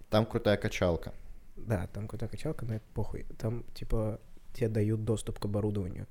[0.08, 1.12] Там крутая качалка.
[1.56, 3.26] Да, там крутая качалка, но это похуй.
[3.38, 4.18] Там, типа,
[4.54, 6.06] тебе дают доступ к оборудованию,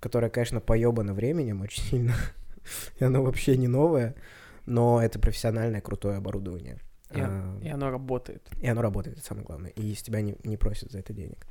[0.00, 2.14] которое, конечно, поебано временем очень сильно.
[2.98, 4.14] И оно вообще не новое,
[4.64, 6.78] но это профессиональное крутое оборудование.
[7.10, 8.42] И, А, и оно работает.
[8.60, 9.70] И оно работает, это самое главное.
[9.70, 11.46] И с тебя не, не просят за это денег.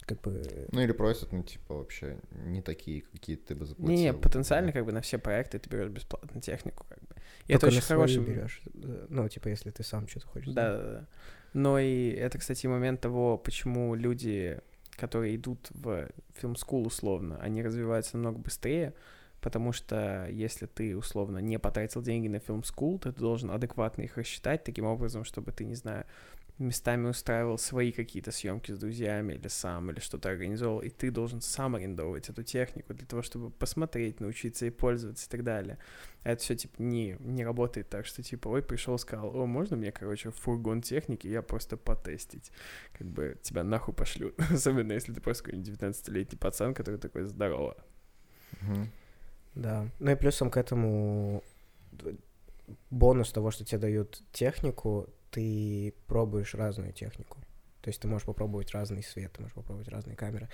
[0.00, 0.66] Как бы...
[0.72, 3.94] Ну или просят, ну типа вообще не такие, какие ты бы заплатил.
[3.94, 7.14] Не-не, потенциально как бы на все проекты ты берешь бесплатно технику как бы.
[7.46, 8.18] И это только очень на свои хороший...
[8.20, 8.62] берешь.
[8.74, 10.52] Э, Ну, типа, если ты сам что-то хочешь.
[10.54, 10.86] Да, сделать.
[10.86, 11.06] да, да.
[11.52, 14.60] Но и это, кстати, момент того, почему люди,
[14.96, 18.94] которые идут в фильм-скул условно, они развиваются намного быстрее,
[19.40, 24.16] потому что если ты условно не потратил деньги на фильм-скул, то ты должен адекватно их
[24.16, 26.04] рассчитать таким образом, чтобы ты, не знаю,
[26.58, 31.40] местами устраивал свои какие-то съемки с друзьями или сам, или что-то организовал, и ты должен
[31.40, 35.78] сам арендовать эту технику для того, чтобы посмотреть, научиться и пользоваться и так далее.
[36.24, 39.76] А это все типа не, не работает так, что типа, ой, пришел, сказал, о, можно
[39.76, 42.50] мне, короче, фургон техники, я просто потестить.
[42.92, 44.34] Как бы тебя нахуй пошлют.
[44.50, 47.76] Особенно если ты просто какой-нибудь 19-летний пацан, который такой здорово.
[48.60, 48.90] Мгм.
[49.54, 49.88] Да.
[49.98, 51.42] Ну и плюсом к этому
[52.90, 57.38] бонус того, что тебе дают технику, ты пробуешь разную технику.
[57.82, 60.48] То есть ты можешь попробовать разный свет, ты можешь попробовать разные камеры.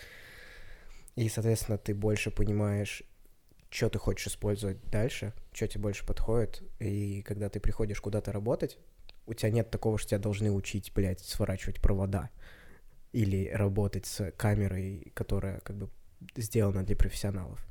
[1.17, 3.03] И, соответственно, ты больше понимаешь,
[3.71, 6.63] что ты хочешь использовать дальше, что тебе больше подходит.
[6.81, 8.79] И когда ты приходишь куда-то работать,
[9.27, 12.31] у тебя нет такого, что тебя должны учить, блядь, сворачивать провода.
[13.13, 15.91] Или работать с камерой, которая как бы
[16.37, 17.65] сделана для профессионалов,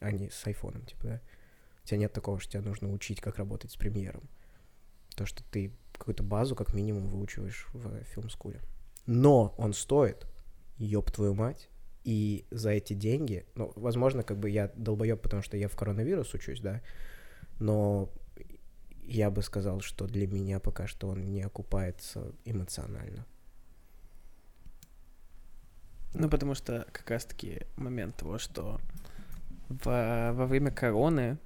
[0.00, 1.20] а не с айфоном, типа, да.
[1.84, 4.28] У тебя нет такого, что тебя нужно учить, как работать с премьером.
[5.16, 8.60] То, что ты какую-то базу как минимум выучиваешь в фильм-скуле.
[9.06, 10.26] Но он стоит,
[10.76, 11.70] ёб твою мать,
[12.04, 16.32] и за эти деньги, ну, возможно, как бы я долбоеб, потому что я в коронавирус
[16.34, 16.82] учусь, да,
[17.58, 18.10] но
[19.02, 23.26] я бы сказал, что для меня пока что он не окупается эмоционально.
[26.14, 28.80] Ну, потому что как раз-таки момент того, что
[29.68, 31.38] во, во время короны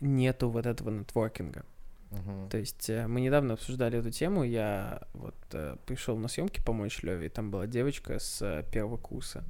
[0.00, 1.64] нету вот этого нетворкинга.
[2.10, 2.48] Мгм.
[2.48, 7.02] То есть э, мы недавно обсуждали эту тему, я вот э, пришел на съемки помочь
[7.02, 9.44] Леве, и там была девочка с э, первого курса.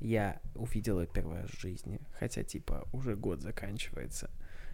[0.00, 4.30] Я увидел ее первый раз в жизни, хотя типа уже год заканчивается.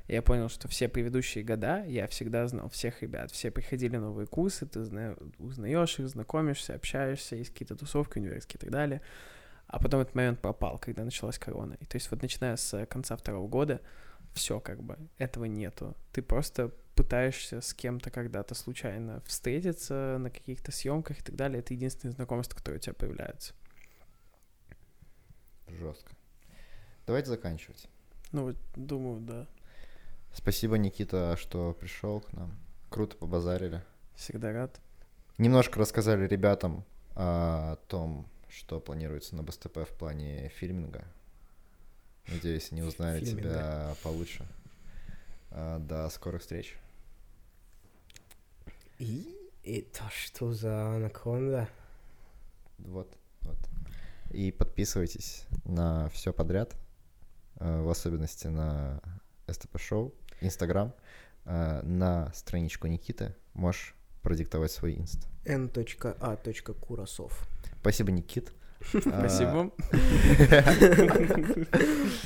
[0.06, 3.30] И я понял, что все предыдущие года я всегда знал всех ребят.
[3.30, 8.60] Все приходили новые курсы, ты зна- узнаешь их, знакомишься, общаешься, есть какие-то тусовки университетские и
[8.60, 9.02] так далее.
[9.70, 11.74] А потом этот момент пропал, когда началась корона.
[11.74, 13.80] И то есть вот начиная с конца второго года,
[14.32, 15.96] все как бы, этого нету.
[16.12, 21.60] Ты просто пытаешься с кем-то когда-то случайно встретиться на каких-то съемках и так далее.
[21.60, 23.54] Это единственное знакомство, которое у тебя появляется.
[25.68, 26.16] Жестко.
[27.06, 27.88] Давайте заканчивать.
[28.32, 29.46] Ну, думаю, да.
[30.32, 32.58] Спасибо, Никита, что пришел к нам.
[32.88, 33.84] Круто побазарили.
[34.16, 34.80] Всегда рад.
[35.38, 41.04] Немножко рассказали ребятам о том, что планируется на БСТП в плане фильминга.
[42.28, 43.48] Надеюсь, они узнали Фильминга.
[43.48, 44.46] тебя получше.
[45.50, 46.76] А, До скорых встреч.
[48.98, 51.68] И это что за анаконда?
[52.78, 53.56] Вот, вот.
[54.30, 56.74] И подписывайтесь на все подряд,
[57.56, 59.02] э, в особенности на
[59.48, 60.94] СТП Шоу, Инстаграм,
[61.46, 63.34] э, на страничку Никиты.
[63.54, 65.26] Можешь продиктовать свой инст.
[65.44, 67.48] n.a.курасов.
[67.80, 68.52] Спасибо, Никит.
[68.82, 69.72] Спасибо.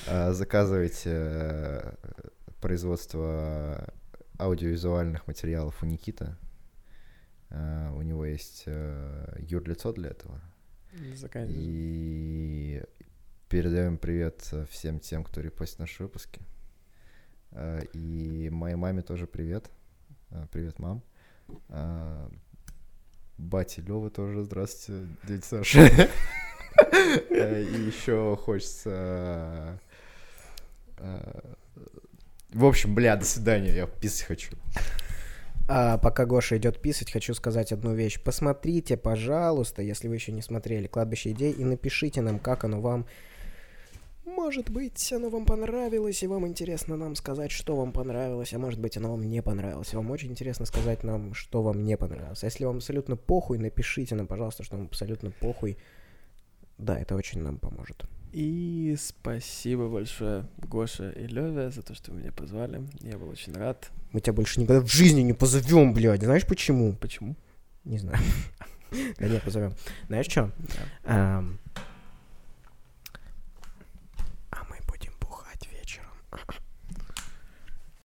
[0.09, 1.95] А, Заказывайте э,
[2.61, 3.93] производство
[4.39, 6.37] аудиовизуальных материалов у Никиты.
[7.51, 10.41] А, У него есть э, юрлицо для этого.
[11.51, 12.83] И
[13.49, 16.43] передаем привет всем тем, кто репостит наши выпуски.
[17.93, 19.71] И моей маме тоже привет.
[20.51, 21.03] Привет, мам.
[23.39, 26.09] Бате Лёва тоже здравствуйте, дядя Саша.
[27.31, 29.79] Э, И еще хочется...
[30.99, 31.41] э,
[32.53, 34.57] В общем, бля, до свидания, я писать хочу.
[35.69, 38.21] А пока Гоша идет писать, хочу сказать одну вещь.
[38.21, 43.07] Посмотрите, пожалуйста, если вы еще не смотрели «Кладбище идей», и напишите нам, как оно вам...
[44.25, 48.81] Может быть, оно вам понравилось, и вам интересно нам сказать, что вам понравилось, а может
[48.81, 49.93] быть, оно вам не понравилось.
[49.93, 52.43] И вам очень интересно сказать нам, что вам не понравилось.
[52.43, 55.77] А если вам абсолютно похуй, напишите нам, пожалуйста, что вам абсолютно похуй.
[56.79, 58.05] Да, это очень нам поможет.
[58.33, 62.83] И спасибо большое Гоша и Леве за то, что вы меня позвали.
[63.01, 63.91] Я был очень рад.
[64.11, 66.23] Мы тебя больше никогда в жизни не позовем, блядь.
[66.23, 66.95] Знаешь почему?
[66.95, 67.37] Почему?
[67.85, 68.19] Не знаю.
[69.19, 69.73] Да не, позовем.
[70.07, 70.53] Знаешь что?